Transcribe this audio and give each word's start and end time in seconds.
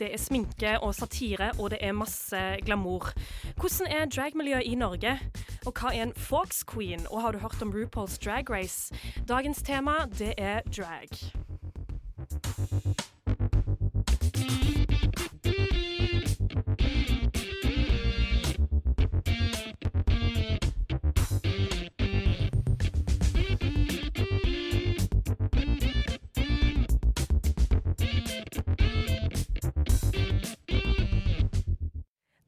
det 0.00 0.08
er 0.12 0.18
sminke 0.18 0.72
og 0.80 0.94
satire, 0.94 1.52
og 1.58 1.70
det 1.70 1.78
er 1.80 1.92
masse 1.92 2.40
glamour. 2.64 3.12
Hvordan 3.60 3.86
er 3.92 4.08
dragmiljøet 4.08 4.62
i 4.64 4.74
Norge? 4.74 5.18
Og 5.66 5.72
hva 5.76 5.92
er 5.92 6.08
en 6.08 6.16
Fox 6.16 6.64
Queen? 6.64 7.06
Og 7.10 7.22
har 7.22 7.32
du 7.32 7.38
hørt 7.38 7.62
om 7.62 7.72
RuPaul's 7.72 8.18
Drag 8.24 8.50
Race? 8.50 8.94
Dagens 9.28 9.62
tema, 9.62 9.92
det 10.18 10.34
er 10.38 10.60
drag. 10.76 11.08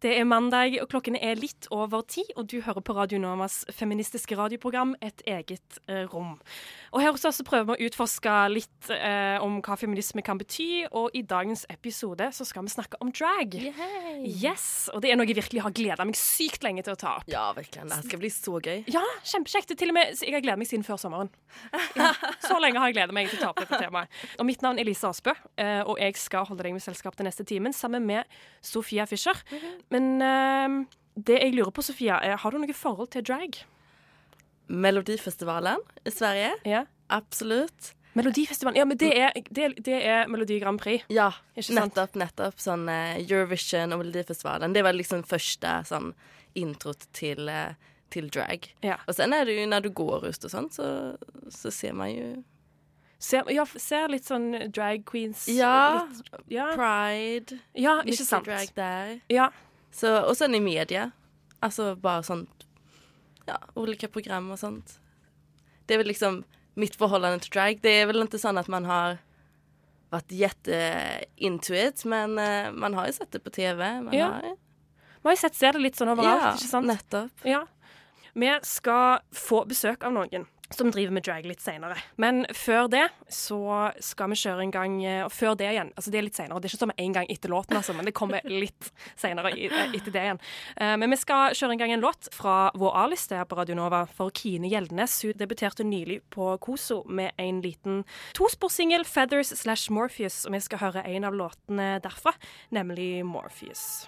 Det 0.03 0.11
er 0.19 0.25
mandag, 0.27 0.75
og 0.83 0.89
klokken 0.91 1.15
er 1.15 1.39
litt 1.39 1.69
over 1.71 2.01
ti, 2.11 2.25
og 2.35 2.49
du 2.51 2.57
hører 2.65 2.83
på 2.83 2.95
Radio 2.97 3.21
Novas 3.23 3.61
feministiske 3.71 4.35
radioprogram 4.35 4.97
Et 4.99 5.21
eget 5.31 5.77
eh, 5.87 6.09
rom. 6.11 6.33
Og 6.91 6.99
Her 7.05 7.13
hos 7.15 7.23
oss 7.29 7.39
prøver 7.47 7.69
vi 7.69 7.85
å 7.87 7.87
utforske 7.87 8.33
litt 8.51 8.89
eh, 8.91 9.39
om 9.39 9.61
hva 9.63 9.77
feminisme 9.79 10.25
kan 10.27 10.41
bety, 10.41 10.89
og 10.91 11.15
i 11.15 11.23
dagens 11.23 11.63
episode 11.71 12.27
så 12.35 12.47
skal 12.49 12.67
vi 12.67 12.73
snakke 12.75 12.99
om 13.05 13.13
drag. 13.15 13.55
Yay. 13.55 14.25
Yes, 14.43 14.91
Og 14.91 15.05
det 15.05 15.13
er 15.13 15.21
noe 15.21 15.29
jeg 15.31 15.39
virkelig 15.39 15.63
har 15.63 15.77
gleda 15.79 16.09
meg 16.09 16.19
sykt 16.19 16.67
lenge 16.67 16.83
til 16.83 16.97
å 16.97 16.99
ta 16.99 17.15
opp. 17.21 17.31
Ja, 17.31 17.45
virkelig. 17.55 17.87
Det 17.95 18.01
skal 18.09 18.23
bli 18.25 18.33
så 18.35 18.59
gøy. 18.59 18.83
Ja, 18.91 19.05
kjempekjekt. 19.23 19.77
Til 19.79 19.95
og 19.95 19.99
med, 20.01 20.19
Jeg 20.19 20.35
har 20.35 20.43
gledet 20.43 20.59
meg 20.65 20.73
siden 20.73 20.83
før 20.87 20.99
sommeren. 20.99 21.31
Ja, 21.95 22.11
så 22.43 22.59
lenge 22.59 22.83
har 22.83 22.91
jeg 22.91 22.99
gledet 22.99 23.15
meg 23.15 23.31
til 23.31 23.39
å 23.39 23.45
ta 23.45 23.53
opp 23.53 23.63
dette 23.63 23.79
temaet. 23.79 24.11
Og 24.43 24.51
Mitt 24.51 24.67
navn 24.67 24.83
er 24.83 24.89
Lise 24.89 25.07
Asbø, 25.07 25.37
eh, 25.63 25.87
og 25.87 26.03
jeg 26.03 26.19
skal 26.19 26.51
holde 26.51 26.67
deg 26.67 26.75
med 26.75 26.83
selskap 26.83 27.15
til 27.15 27.29
neste 27.29 27.47
timen 27.47 27.75
sammen 27.77 28.03
med 28.09 28.27
Sofia 28.65 29.07
Fischer. 29.07 29.39
Men 29.93 30.09
uh, 30.25 30.83
det 31.15 31.39
jeg 31.43 31.55
lurer 31.57 31.73
på, 31.75 31.85
Sofia, 31.85 32.21
er, 32.25 32.39
har 32.41 32.55
du 32.55 32.61
noe 32.63 32.77
forhold 32.77 33.13
til 33.15 33.27
drag? 33.29 33.61
Melodifestivalen 34.73 35.83
i 36.09 36.13
Sverige. 36.15 36.55
Ja. 36.69 36.87
Absolutt. 37.13 37.93
Melodifestivalen. 38.17 38.79
Ja, 38.79 38.85
men 38.89 38.99
det 39.01 39.13
er, 39.17 39.33
det, 39.51 39.69
det 39.85 39.99
er 40.05 40.29
Melodi 40.29 40.59
Grand 40.61 40.81
Prix. 40.81 41.05
Ja, 41.13 41.31
nettopp. 41.57 42.17
nettopp 42.21 42.61
Sånn 42.61 42.87
uh, 42.89 43.17
Eurovision 43.21 43.93
og 43.95 44.03
Melodifestivalen. 44.03 44.77
Det 44.77 44.85
var 44.85 44.97
liksom 44.97 45.25
første 45.29 45.79
sånn 45.89 46.13
intro 46.59 46.93
til, 47.17 47.49
uh, 47.49 47.73
til 48.13 48.29
drag. 48.33 48.69
Ja. 48.85 48.99
Og 49.09 49.17
sen 49.17 49.33
er 49.37 49.49
det 49.49 49.57
jo 49.57 49.69
når 49.69 49.87
du 49.89 49.93
går 49.97 50.29
ut 50.29 50.49
og 50.49 50.53
sånn, 50.53 50.71
så, 50.73 50.89
så 51.53 51.73
ser 51.73 51.97
man 51.99 52.13
jo 52.15 52.33
Ser, 53.23 53.47
ja, 53.55 53.63
ser 53.79 54.09
litt 54.11 54.27
sånn 54.27 54.49
drag 54.75 55.05
queens 55.07 55.45
Ja. 55.47 56.09
Litt, 56.11 56.41
ja. 56.51 56.73
pride. 56.75 57.61
ja, 57.79 58.01
ikke 58.03 58.25
sant. 58.27 58.49
Drag 58.49 58.73
der. 58.75 59.13
Ja. 59.31 59.45
Så, 59.93 60.09
og 60.25 60.37
sen 60.37 60.55
i 60.55 60.61
media. 60.61 61.11
Altså 61.61 61.95
bare 61.97 62.23
sånt 62.23 62.67
Ja, 63.47 63.57
olika 63.75 64.09
program 64.09 64.51
og 64.51 64.59
sånt. 64.59 65.01
Det 65.87 65.95
är 65.95 65.99
väl 65.99 66.07
liksom 66.07 66.45
mitt 66.75 66.95
förhållande 66.97 67.39
till 67.39 67.51
drag. 67.51 67.79
Det 67.83 67.89
är 67.89 68.07
väl 68.07 68.21
inte 68.23 68.39
sånn 68.39 68.59
att 68.59 68.69
man 68.69 68.85
har 68.85 69.19
varit 70.11 70.33
jette 70.33 71.25
into 71.37 71.75
it, 71.75 72.05
men 72.05 72.39
eh, 72.39 72.73
man 72.73 72.95
har 72.95 73.07
ju 73.07 73.13
sett 73.13 73.33
det 73.33 73.39
på 73.41 73.51
TV. 73.51 74.01
Man 74.03 74.15
Ja. 74.15 74.27
har, 74.27 74.43
man 74.43 74.57
har 75.25 75.33
jo 75.33 75.37
sett 75.37 75.55
ser 75.55 75.73
det 75.73 75.79
litt 75.79 75.97
sånn 75.97 76.09
overalt, 76.13 76.43
ja, 76.43 76.53
ikke 76.55 76.69
sant? 76.69 76.87
nettopp. 76.87 77.45
Ja. 77.45 77.67
Vi 78.35 78.59
skal 78.63 79.19
få 79.33 79.65
besøk 79.65 80.05
av 80.05 80.13
noen 80.13 80.47
som 80.75 80.91
driver 80.93 81.13
med 81.13 81.25
drag 81.27 81.47
litt 81.47 81.61
senere. 81.63 81.97
Men 82.17 82.45
før 82.55 82.89
det 82.93 83.05
så 83.33 83.59
skal 84.03 84.33
vi 84.33 84.39
kjøre 84.43 84.65
en 84.67 84.73
gang 84.75 84.99
eh, 85.05 85.25
Og 85.25 85.33
før 85.33 85.55
det 85.59 85.71
igjen. 85.73 85.93
Altså 85.97 86.11
det 86.13 86.19
er 86.21 86.27
litt 86.27 86.39
senere. 86.39 86.61
Det 86.61 86.69
er 86.69 86.75
ikke 86.75 86.83
som 86.85 86.93
en 86.97 87.17
gang 87.17 87.27
etter 87.33 87.53
låten, 87.53 87.77
altså, 87.79 87.95
men 87.97 88.09
det 88.09 88.15
kommer 88.17 88.41
litt 88.49 88.91
senere 89.19 89.53
eh, 89.55 89.77
etter 89.95 90.13
det 90.15 90.23
igjen. 90.27 90.41
Eh, 90.77 90.95
Men 90.97 91.11
vi 91.11 91.17
skal 91.21 91.57
kjøre 91.59 91.77
en 91.77 91.83
gang 91.83 91.93
en 91.97 92.05
låt 92.05 92.29
fra 92.35 92.71
vår 92.79 92.97
A-liste 93.05 93.37
her 93.39 93.45
på 93.49 93.57
Radio 93.59 93.77
Nova 93.79 94.05
for 94.07 94.31
Kine 94.35 94.69
Gjeldnes. 94.71 95.19
Hun 95.23 95.37
debuterte 95.39 95.85
nylig 95.85 96.21
på 96.31 96.57
Koso 96.63 97.03
med 97.09 97.33
en 97.39 97.61
liten 97.63 98.05
tosporsingel, 98.35 99.05
'Feathers 99.05 99.55
slash 99.57 99.91
Morpheus', 99.91 100.47
og 100.47 100.53
vi 100.53 100.61
skal 100.61 100.79
høre 100.79 101.07
en 101.07 101.25
av 101.25 101.35
låtene 101.35 102.01
derfra, 102.03 102.33
nemlig 102.71 103.23
'Morpheus'. 103.25 104.07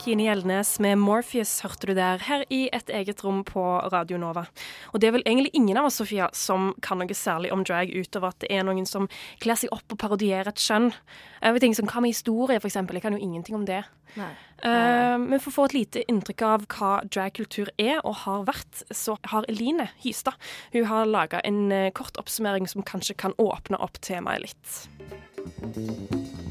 Kine 0.00 0.26
Gjeldnes 0.26 0.76
med 0.82 0.98
Morpheus 1.00 1.52
hørte 1.64 1.88
du 1.88 1.94
der, 1.96 2.20
her 2.26 2.42
i 2.52 2.66
et 2.74 2.90
eget 2.92 3.22
rom 3.24 3.42
på 3.46 3.62
Radio 3.92 4.18
Nova. 4.20 4.44
Og 4.92 5.00
det 5.00 5.08
er 5.08 5.14
vel 5.16 5.24
egentlig 5.24 5.52
ingen 5.54 5.78
av 5.80 5.88
oss, 5.88 6.00
Sofia, 6.00 6.28
som 6.36 6.72
kan 6.84 7.00
noe 7.00 7.16
særlig 7.16 7.52
om 7.54 7.62
drag, 7.64 7.92
utover 7.94 8.32
at 8.32 8.40
det 8.42 8.50
er 8.52 8.66
noen 8.66 8.88
som 8.88 9.08
kler 9.42 9.58
seg 9.60 9.72
opp 9.74 9.94
og 9.94 10.00
parodierer 10.02 10.50
et 10.50 10.60
kjønn. 10.60 10.90
Jeg 10.90 11.46
tenker 11.46 11.64
ting 11.66 11.78
som 11.78 11.88
Hva 11.90 12.02
med 12.02 12.14
historie, 12.14 12.58
eksempel? 12.58 12.98
Jeg 12.98 13.06
kan 13.06 13.16
jo 13.16 13.22
ingenting 13.22 13.58
om 13.60 13.66
det. 13.68 13.82
Nei. 14.18 14.30
Uh, 14.64 15.16
men 15.20 15.40
for 15.42 15.50
å 15.50 15.56
få 15.58 15.66
et 15.68 15.76
lite 15.76 16.04
inntrykk 16.10 16.44
av 16.46 16.68
hva 16.74 16.92
dragkultur 17.08 17.72
er 17.80 17.98
og 18.02 18.22
har 18.24 18.46
vært, 18.48 18.84
så 18.94 19.16
har 19.32 19.48
Eline 19.50 19.88
Hystad 20.04 20.38
hun 20.74 20.88
har 20.90 21.08
laga 21.10 21.40
en 21.44 21.68
eh, 21.72 21.90
kort 21.94 22.16
oppsummering 22.20 22.68
som 22.70 22.84
kanskje 22.86 23.16
kan 23.18 23.36
åpne 23.40 23.80
opp 23.82 24.00
temaet 24.04 24.46
litt. 24.46 26.43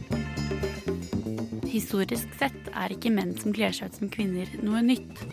Historisk 1.73 2.35
sett 2.37 2.67
er 2.69 2.93
ikke 2.93 3.09
menn 3.09 3.31
som 3.39 3.53
kler 3.55 3.73
seg 3.73 3.89
ut 3.89 3.95
som 3.97 4.09
kvinner, 4.13 4.49
noe 4.61 4.83
nytt. 4.85 5.23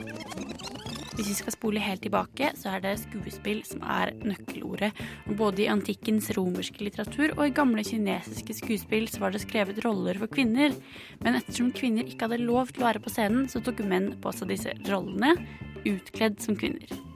Hvis 1.18 1.26
vi 1.28 1.34
skal 1.36 1.52
spole 1.52 1.82
helt 1.84 2.00
tilbake, 2.00 2.48
så 2.56 2.70
er 2.72 2.80
det 2.80 2.94
skuespill 3.02 3.60
som 3.68 3.82
er 3.84 4.14
nøkkelordet. 4.24 4.88
Både 5.36 5.66
i 5.66 5.68
antikkens 5.68 6.30
romerske 6.38 6.80
litteratur 6.86 7.34
og 7.34 7.44
i 7.44 7.52
gamle 7.58 7.84
kinesiske 7.84 8.56
skuespill 8.62 9.04
så 9.12 9.20
var 9.26 9.36
det 9.36 9.42
skrevet 9.44 9.82
roller 9.84 10.16
for 10.22 10.32
kvinner. 10.32 10.72
Men 11.20 11.36
ettersom 11.36 11.74
kvinner 11.76 12.08
ikke 12.08 12.24
hadde 12.24 12.40
lov 12.46 12.72
til 12.72 12.86
å 12.86 12.88
være 12.88 13.04
på 13.04 13.12
scenen, 13.12 13.44
så 13.52 13.60
tok 13.60 13.84
menn 13.84 14.14
på 14.24 14.32
seg 14.32 14.54
disse 14.54 14.72
rollene, 14.88 15.36
utkledd 15.84 16.40
som 16.40 16.56
kvinner. 16.56 17.09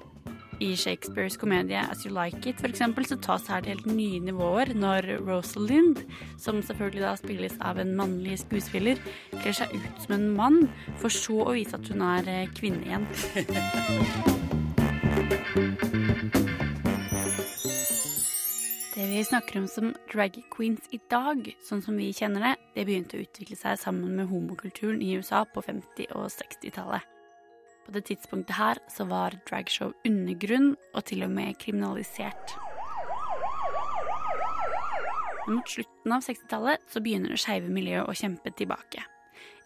I 0.64 0.74
Shakespeares 0.80 1.36
komedie 1.40 1.76
As 1.76 2.04
You 2.06 2.14
Like 2.14 2.48
It 2.48 2.60
for 2.62 2.72
eksempel, 2.72 3.04
så 3.06 3.18
tas 3.20 3.48
her 3.52 3.60
til 3.64 3.74
helt 3.74 3.88
nye 3.90 4.20
nivåer 4.24 4.72
når 4.78 5.10
Rosalind, 5.26 6.00
som 6.40 6.62
selvfølgelig 6.64 7.04
da 7.04 7.14
spilles 7.20 7.58
av 7.60 7.80
en 7.82 7.92
mannlig 7.98 8.38
skuespiller, 8.44 9.00
kler 9.36 9.58
seg 9.60 9.74
ut 9.76 10.04
som 10.06 10.16
en 10.16 10.30
mann, 10.38 10.60
for 11.02 11.12
så 11.12 11.42
å 11.44 11.56
vise 11.56 11.76
at 11.76 11.90
hun 11.92 12.04
er 12.06 12.30
eh, 12.30 12.52
kvinne 12.56 12.84
igjen. 12.86 13.04
Det 18.94 19.08
vi 19.10 19.24
snakker 19.26 19.58
om 19.58 19.66
som 19.68 19.90
drag 20.12 20.36
queens 20.54 20.86
i 20.94 21.00
dag, 21.10 21.48
sånn 21.66 21.82
som 21.82 21.96
vi 21.98 22.12
kjenner 22.14 22.46
det, 22.46 22.52
det 22.76 22.84
begynte 22.86 23.18
å 23.18 23.24
utvikle 23.26 23.58
seg 23.58 23.80
sammen 23.82 24.14
med 24.14 24.30
homokulturen 24.30 25.02
i 25.02 25.16
USA 25.18 25.42
på 25.50 25.64
50- 25.66 26.14
og 26.14 26.30
60-tallet. 26.30 27.13
På 27.84 27.92
det 27.92 28.06
tidspunktet 28.08 28.56
her 28.56 28.80
så 28.88 29.04
var 29.08 29.36
dragshow 29.48 29.92
undergrunn 30.08 30.72
og 30.94 31.04
til 31.10 31.26
og 31.26 31.32
med 31.34 31.58
kriminalisert. 31.60 32.56
Men 35.44 35.58
mot 35.58 35.68
slutten 35.68 36.14
av 36.16 36.24
60-tallet 36.24 36.84
så 36.88 37.02
begynner 37.04 37.34
det 37.34 37.42
skeive 37.42 37.68
miljøet 37.68 38.08
å 38.08 38.16
kjempe 38.16 38.54
tilbake. 38.56 39.04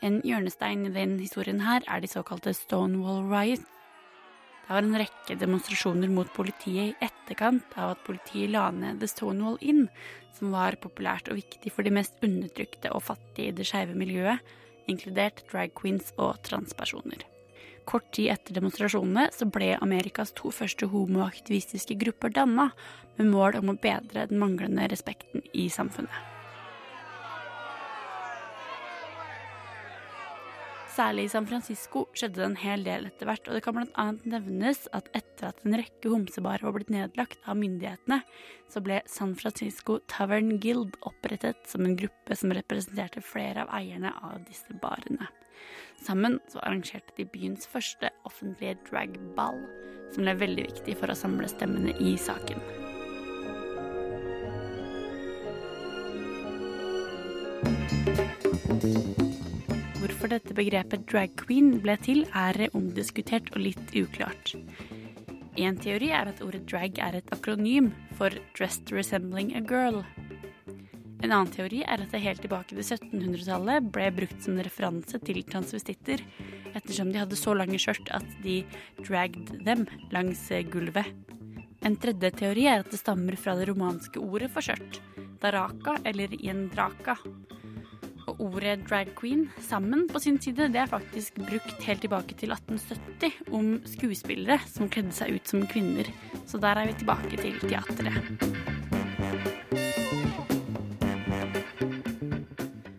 En 0.03 0.21
hjørnestein 0.27 0.87
i 0.89 0.95
den 0.95 1.17
historien 1.23 1.63
her 1.63 1.87
er 1.87 2.03
de 2.03 2.11
såkalte 2.11 2.55
Stonewall 2.55 3.27
Riots. 3.31 3.67
Det 4.69 4.75
var 4.75 4.85
en 4.85 4.99
rekke 5.01 5.39
demonstrasjoner 5.41 6.11
mot 6.13 6.29
politiet 6.35 6.91
i 6.91 7.07
etterkant 7.07 7.73
av 7.81 7.95
at 7.95 8.03
politiet 8.05 8.51
la 8.53 8.67
ned 8.75 8.99
The 9.01 9.09
Stonewall 9.09 9.57
Inn, 9.65 9.87
som 10.37 10.53
var 10.53 10.77
populært 10.83 11.31
og 11.33 11.39
viktig 11.39 11.73
for 11.73 11.87
de 11.87 11.95
mest 11.95 12.21
undertrykte 12.21 12.93
og 12.93 13.07
fattige 13.07 13.49
i 13.49 13.57
det 13.57 13.65
skeive 13.71 13.97
miljøet, 13.97 14.45
inkludert 14.93 15.41
drag 15.49 15.73
queens 15.79 16.13
og 16.19 16.43
transpersoner. 16.45 17.25
Kort 17.89 18.11
tid 18.13 18.29
etter 18.35 18.59
demonstrasjonene 18.59 19.31
så 19.33 19.49
ble 19.49 19.71
Amerikas 19.81 20.35
to 20.37 20.53
første 20.53 20.91
homoaktivistiske 20.93 21.97
grupper 22.03 22.35
danna, 22.37 22.69
med 23.17 23.33
mål 23.33 23.63
om 23.63 23.73
å 23.73 23.79
bedre 23.81 24.27
den 24.29 24.43
manglende 24.43 24.91
respekten 24.93 25.47
i 25.57 25.71
samfunnet. 25.73 26.38
Særlig 30.99 31.29
i 31.29 31.31
San 31.31 31.47
Francisco 31.47 32.05
skjedde 32.17 32.41
det 32.41 32.47
en 32.49 32.59
hel 32.59 32.85
del 32.87 33.07
etter 33.09 33.29
hvert, 33.29 33.47
og 33.47 33.55
det 33.57 33.63
kan 33.65 33.79
annet 33.87 34.25
nevnes 34.27 34.87
at 34.97 35.09
etter 35.17 35.51
at 35.53 35.61
en 35.65 35.77
rekke 35.79 36.11
homsebarer 36.11 36.67
var 36.67 36.75
blitt 36.75 36.93
nedlagt 36.93 37.45
av 37.47 37.59
myndighetene, 37.61 38.21
så 38.73 38.83
ble 38.85 39.01
San 39.11 39.35
Francisco 39.39 40.01
Tavern 40.11 40.57
Guild 40.63 40.99
opprettet 41.07 41.61
som 41.71 41.87
en 41.87 41.97
gruppe 41.99 42.37
som 42.39 42.55
representerte 42.57 43.23
flere 43.25 43.65
av 43.65 43.73
eierne 43.79 44.13
av 44.25 44.43
disse 44.49 44.75
barene. 44.83 45.31
Sammen 46.03 46.39
så 46.51 46.61
arrangerte 46.63 47.15
de 47.19 47.27
byens 47.31 47.67
første 47.71 48.11
offentlige 48.29 48.79
dragball, 48.91 49.63
som 50.15 50.27
ble 50.27 50.37
veldig 50.43 50.69
viktig 50.71 50.99
for 50.99 51.11
å 51.11 51.19
samle 51.19 51.51
stemmene 51.51 51.95
i 52.03 52.15
saken. 52.19 52.63
Hvorfor 60.19 60.33
dette 60.35 60.55
begrepet 60.59 61.05
drag 61.07 61.35
queen 61.39 61.77
ble 61.79 61.95
til, 62.03 62.25
er 62.35 62.57
omdiskutert 62.75 63.53
og 63.53 63.61
litt 63.63 63.93
uklart. 63.95 64.51
En 65.55 65.77
teori 65.79 66.09
er 66.11 66.27
at 66.33 66.41
ordet 66.43 66.65
drag 66.67 66.97
er 66.99 67.21
et 67.21 67.29
akronym 67.31 67.93
for 68.19 68.35
dressed 68.59 68.91
resembling 68.91 69.53
a 69.55 69.61
girl. 69.63 70.01
En 71.23 71.31
annen 71.31 71.53
teori 71.55 71.85
er 71.85 72.03
at 72.03 72.11
det 72.11 72.25
helt 72.25 72.43
tilbake 72.43 72.75
til 72.75 72.83
1700-tallet 72.83 73.93
ble 73.95 74.09
brukt 74.17 74.43
som 74.43 74.59
referanse 74.59 75.21
til 75.23 75.39
transvestitter, 75.47 76.25
ettersom 76.73 77.13
de 77.15 77.23
hadde 77.23 77.39
så 77.39 77.55
lange 77.55 77.79
skjørt 77.79 78.11
at 78.19 78.27
de 78.43 78.65
dragged 79.05 79.53
dem 79.69 79.87
langs 80.11 80.49
gulvet. 80.73 81.15
En 81.87 81.95
tredje 81.95 82.33
teori 82.43 82.67
er 82.67 82.83
at 82.83 82.91
det 82.91 82.99
stammer 83.05 83.39
fra 83.39 83.55
det 83.55 83.71
romanske 83.71 84.19
ordet 84.19 84.51
for 84.51 84.67
skjørt, 84.67 84.99
daraka 85.39 85.95
eller 86.03 86.35
yendraka. 86.43 87.21
Og 88.29 88.41
ordet 88.45 88.83
drag 88.85 89.15
queen 89.17 89.47
sammen 89.65 90.05
på 90.11 90.21
sin 90.21 90.37
side 90.43 90.69
det 90.75 90.83
er 90.83 90.91
faktisk 90.91 91.39
brukt 91.41 91.85
helt 91.87 92.03
tilbake 92.05 92.37
til 92.37 92.53
1870 92.53 93.55
om 93.57 93.71
skuespillere 93.89 94.59
som 94.69 94.91
kledde 94.93 95.15
seg 95.17 95.39
ut 95.39 95.49
som 95.49 95.65
kvinner. 95.71 96.11
Så 96.45 96.61
der 96.61 96.77
er 96.77 96.91
vi 96.91 96.99
tilbake 97.01 97.41
til 97.41 97.57
teatret. 97.65 98.69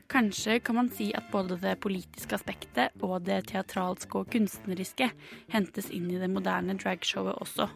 Kanskje 0.09 0.57
kan 0.59 0.75
man 0.75 0.89
si 0.91 1.11
at 1.15 1.29
både 1.31 1.55
det 1.61 1.77
politiske 1.79 2.35
aspektet 2.35 2.97
og 3.05 3.21
det 3.29 3.43
teatralske 3.53 4.19
og 4.19 4.33
kunstneriske 4.33 5.11
hentes 5.53 5.87
inn 5.95 6.09
i 6.11 6.17
det 6.19 6.27
moderne 6.33 6.75
dragshowet 6.81 7.37
også. 7.39 7.69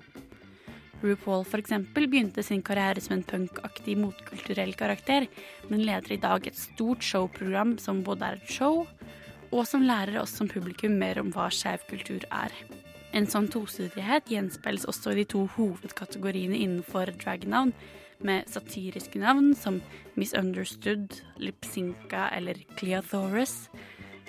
RuPaul 1.04 1.44
for 1.48 1.62
eksempel 1.62 2.08
begynte 2.10 2.44
sin 2.46 2.64
karriere 2.66 3.02
som 3.04 3.18
en 3.18 3.26
punkaktig 3.28 3.98
motkulturell 4.00 4.74
karakter, 4.80 5.28
men 5.70 5.84
leder 5.84 6.16
i 6.16 6.22
dag 6.24 6.48
et 6.48 6.58
stort 6.58 7.04
showprogram 7.04 7.76
som 7.82 8.04
både 8.08 8.30
er 8.30 8.40
et 8.40 8.54
show, 8.56 8.86
og 9.54 9.68
som 9.70 9.86
lærer 9.86 10.22
oss 10.22 10.34
som 10.38 10.50
publikum 10.50 10.96
mer 11.00 11.20
om 11.22 11.30
hva 11.36 11.50
skeiv 11.54 11.84
kultur 11.90 12.26
er. 12.32 12.54
En 13.14 13.28
sånn 13.30 13.50
tosidighet 13.54 14.32
gjenspeiles 14.32 14.88
også 14.90 15.14
i 15.14 15.20
de 15.22 15.28
to 15.36 15.44
hovedkategoriene 15.58 16.58
innenfor 16.58 17.14
dragnavn, 17.22 17.76
med 18.24 18.48
satiriske 18.48 19.20
navn 19.20 19.52
som 19.58 19.82
Misunderstood, 20.16 21.20
Lipsinka 21.44 22.30
eller 22.38 22.62
Cleothorus, 22.80 23.68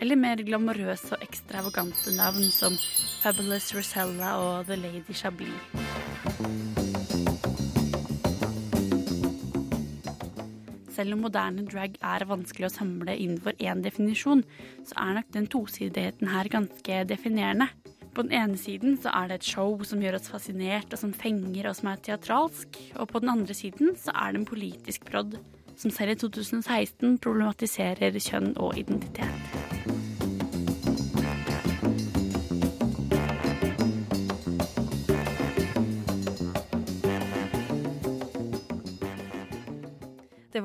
eller 0.03 0.19
mer 0.19 0.43
glamorøse 0.43 1.15
og 1.15 1.23
ekstravagante 1.23 2.17
navn 2.19 2.51
som 2.51 2.75
Fabulous 3.23 3.71
Rosella 3.77 4.37
og 4.43 4.67
The 4.67 4.81
Lady 4.83 5.15
Chablis. 5.15 5.94
Selv 10.95 11.17
om 11.17 11.25
moderne 11.27 11.65
drag 11.67 11.97
er 11.99 12.25
vanskelig 12.29 12.69
å 12.69 12.75
samle 12.77 13.17
innenfor 13.19 13.57
én 13.59 13.83
definisjon, 13.85 14.45
så 14.87 14.97
er 15.03 15.19
nok 15.19 15.33
den 15.35 15.49
tosidigheten 15.51 16.31
her 16.31 16.49
ganske 16.53 17.01
definerende. 17.11 17.69
På 18.15 18.23
den 18.23 18.37
ene 18.39 18.59
siden 18.61 18.95
så 19.03 19.11
er 19.11 19.29
det 19.29 19.41
et 19.41 19.49
show 19.49 19.83
som 19.83 20.03
gjør 20.05 20.21
oss 20.21 20.31
fascinert, 20.31 20.93
og 20.95 21.01
som 21.01 21.13
fenger, 21.17 21.67
og 21.67 21.75
som 21.81 21.91
er 21.91 22.05
teatralsk. 22.07 22.79
Og 22.95 23.11
på 23.11 23.25
den 23.25 23.35
andre 23.35 23.59
siden 23.59 23.99
så 23.99 24.15
er 24.15 24.33
det 24.33 24.45
en 24.45 24.49
politisk 24.53 25.11
prod 25.11 25.35
som 25.75 25.91
selv 25.91 26.15
i 26.15 26.21
2016 26.23 27.19
problematiserer 27.19 28.23
kjønn 28.23 28.55
og 28.63 28.79
identitet. 28.79 29.64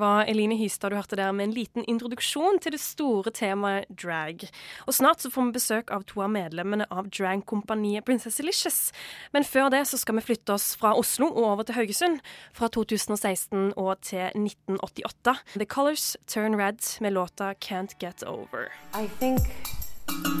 Var 0.00 0.24
Eline 0.28 0.56
Hystad 0.58 0.90
du 0.90 0.96
hørte 0.98 1.16
der 1.16 1.32
med 1.32 1.48
en 1.48 1.54
liten 1.54 1.84
introduksjon 1.88 2.58
til 2.62 2.74
det 2.74 2.80
store 2.82 3.30
temaet 3.34 3.88
drag. 4.02 4.42
Og 4.86 4.96
snart 4.96 5.22
så 5.22 5.30
får 5.30 5.48
vi 5.48 5.56
besøk 5.58 5.92
av 5.94 6.04
to 6.08 6.24
av 6.24 6.32
medlemmene 6.34 6.88
av 6.90 7.10
dragkompaniet 7.14 8.06
Princesselicious. 8.08 8.90
Men 9.32 9.44
før 9.44 9.70
det 9.70 9.84
så 9.90 10.00
skal 10.00 10.18
vi 10.18 10.26
flytte 10.30 10.56
oss 10.56 10.72
fra 10.80 10.94
Oslo 10.98 11.30
og 11.30 11.44
over 11.52 11.68
til 11.68 11.78
Haugesund. 11.78 12.20
Fra 12.56 12.68
2016 12.68 13.72
og 13.76 14.00
til 14.02 14.26
1988. 14.34 15.36
The 15.54 15.66
Colors 15.66 16.16
Turn 16.26 16.56
Red 16.56 16.82
med 17.00 17.12
låta 17.12 17.54
Can't 17.64 17.96
Get 18.00 18.22
Over. 18.22 18.72
I 18.94 19.06
think 19.20 19.40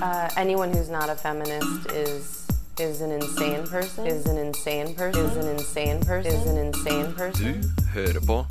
uh, 0.02 0.28
anyone 0.36 0.72
who's 0.72 0.90
not 0.90 1.08
a 1.10 1.16
feminist 1.16 1.92
is 1.92 2.46
is 2.80 3.02
an 3.02 3.12
insane 3.12 3.66
person. 3.66 4.06
Is 4.06 4.26
an 4.26 4.38
insane 4.38 4.94
person. 4.94 5.26
Is 5.26 5.36
an 5.36 5.48
insane 5.48 6.00
person. 6.00 6.32
Is 6.32 6.46
an 6.46 6.58
insane 6.58 7.12
person. 7.14 7.44
Du 7.44 7.90
hører 7.94 8.20
på 8.26 8.44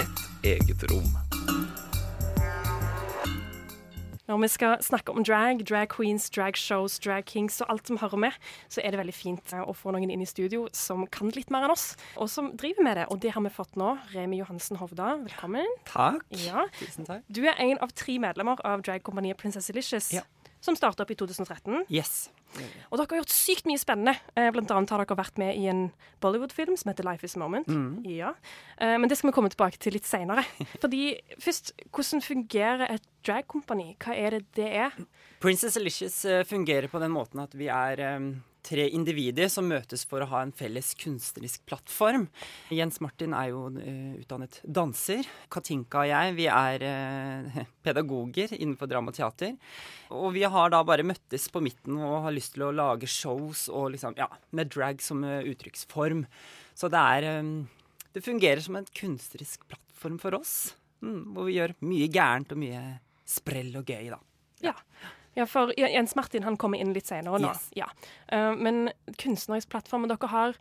Et 0.00 0.35
eget 0.46 0.82
rom. 0.90 1.10
Når 4.26 4.40
vi 4.42 4.48
skal 4.50 4.80
snakke 4.82 5.12
om 5.14 5.22
drag, 5.22 5.60
drag 5.68 5.86
queens, 5.94 6.24
drag 6.34 6.56
shows, 6.58 6.96
drag 6.98 7.28
kings 7.30 7.60
og 7.62 7.70
alt 7.70 7.86
som 7.86 7.98
hører 8.00 8.18
med, 8.24 8.38
så 8.66 8.82
er 8.82 8.90
det 8.90 8.98
veldig 8.98 9.14
fint 9.14 9.54
å 9.62 9.70
få 9.74 9.92
noen 9.94 10.10
inn 10.10 10.24
i 10.24 10.26
studio 10.26 10.64
som 10.74 11.04
kan 11.14 11.30
litt 11.36 11.52
mer 11.54 11.68
enn 11.68 11.74
oss, 11.74 11.92
og 12.18 12.26
som 12.30 12.50
driver 12.58 12.82
med 12.88 12.98
det. 12.98 13.04
Og 13.14 13.20
det 13.22 13.36
har 13.36 13.44
vi 13.46 13.52
fått 13.54 13.78
nå. 13.78 13.92
Remi 14.14 14.40
Johansen 14.40 14.80
Hovda, 14.82 15.12
velkommen. 15.22 15.70
Takk. 15.86 16.26
Ja. 16.42 16.66
Tusen 16.80 17.06
takk. 17.06 17.22
Du 17.30 17.44
er 17.46 17.54
en 17.62 17.78
av 17.78 17.94
tre 17.94 18.18
medlemmer 18.22 18.58
av 18.66 18.82
dragkompaniet 18.86 19.38
Princesselicious, 19.38 20.10
Ja. 20.18 20.26
Som 20.66 20.76
starta 20.78 21.04
opp 21.06 21.12
i 21.14 21.16
2013. 21.18 21.84
Yes. 21.92 22.26
Og 22.90 22.98
dere 22.98 23.06
har 23.10 23.20
gjort 23.22 23.32
sykt 23.34 23.66
mye 23.68 23.80
spennende. 23.80 24.14
Eh, 24.38 24.48
Blant 24.54 24.70
annet 24.74 24.92
har 24.94 25.02
dere 25.04 25.18
vært 25.18 25.38
med 25.42 25.56
i 25.58 25.66
en 25.70 25.84
Bollywood-film 26.24 26.76
som 26.78 26.90
heter 26.92 27.06
Life 27.06 27.26
Is 27.26 27.36
a 27.36 27.42
Moment. 27.42 27.68
Mm. 27.70 28.00
Ja. 28.10 28.32
Eh, 28.78 28.96
Men 28.98 29.08
det 29.10 29.18
skal 29.20 29.30
vi 29.30 29.36
komme 29.38 29.52
tilbake 29.52 29.78
til 29.82 29.96
litt 29.96 30.08
seinere. 30.08 30.44
Fordi 30.82 31.14
først, 31.42 31.72
hvordan 31.90 32.24
fungerer 32.24 32.86
et 32.96 33.06
dragkompani? 33.26 33.94
Hva 34.02 34.16
er 34.16 34.38
det 34.38 34.44
det 34.58 34.68
er? 34.86 34.98
Princess 35.42 35.76
Alicious 35.80 36.20
eh, 36.24 36.44
fungerer 36.48 36.88
på 36.92 37.00
den 37.02 37.12
måten 37.14 37.42
at 37.42 37.54
vi 37.58 37.68
er 37.72 38.02
tre 38.66 38.86
individer 38.94 39.48
som 39.52 39.68
møtes 39.70 40.02
for 40.08 40.22
å 40.22 40.28
ha 40.30 40.42
en 40.44 40.52
felles 40.56 40.92
kunstnerisk 40.98 41.62
plattform. 41.68 42.26
Jens 42.74 42.98
Martin 43.04 43.34
er 43.36 43.52
jo 43.52 43.66
eh, 43.80 44.16
utdannet 44.20 44.58
danser. 44.62 45.28
Katinka 45.52 46.02
og 46.02 46.10
jeg, 46.10 46.34
vi 46.38 46.48
er 46.50 46.86
eh, 46.86 47.60
pedagoger 47.86 48.56
innenfor 48.58 48.90
drama 48.90 49.14
og 49.14 49.18
teater. 49.18 49.54
Og 50.14 50.32
vi 50.36 50.44
har 50.46 50.72
da 50.74 50.82
bare 50.86 51.06
møttes 51.06 51.48
på 51.52 51.62
midten 51.64 52.00
og 52.00 52.26
har 52.26 52.34
lyst 52.34 52.56
til 52.56 52.66
å 52.68 52.74
lage 52.74 53.10
shows 53.10 53.66
og 53.70 53.92
liksom, 53.94 54.18
ja, 54.18 54.28
med 54.56 54.72
drag 54.74 55.02
som 55.04 55.24
eh, 55.26 55.46
uttrykksform. 55.52 56.26
Så 56.76 56.92
det 56.92 57.00
er 57.00 57.32
Det 58.12 58.24
fungerer 58.24 58.60
som 58.64 58.76
en 58.76 58.86
kunstnerisk 58.96 59.66
plattform 59.68 60.18
for 60.18 60.34
oss. 60.34 60.74
Mm, 61.04 61.34
hvor 61.36 61.46
vi 61.48 61.58
gjør 61.58 61.74
mye 61.84 62.08
gærent 62.08 62.52
og 62.54 62.60
mye 62.60 62.82
sprell 63.28 63.74
og 63.76 63.90
gøy, 63.90 64.08
da. 64.12 64.18
Ja. 64.64 64.74
Ja, 65.36 65.44
for 65.46 65.72
Jens 65.76 66.16
Martin 66.16 66.46
han 66.46 66.56
kommer 66.60 66.80
inn 66.80 66.94
litt 66.96 67.10
senere 67.10 67.38
nå. 67.42 67.52
Yes. 67.52 67.68
Ja. 67.76 67.90
Uh, 68.32 68.54
men 68.56 68.88
kunstnerisk 69.20 69.70
plattform, 69.74 70.06
og 70.06 70.14
dere 70.14 70.32
har 70.32 70.58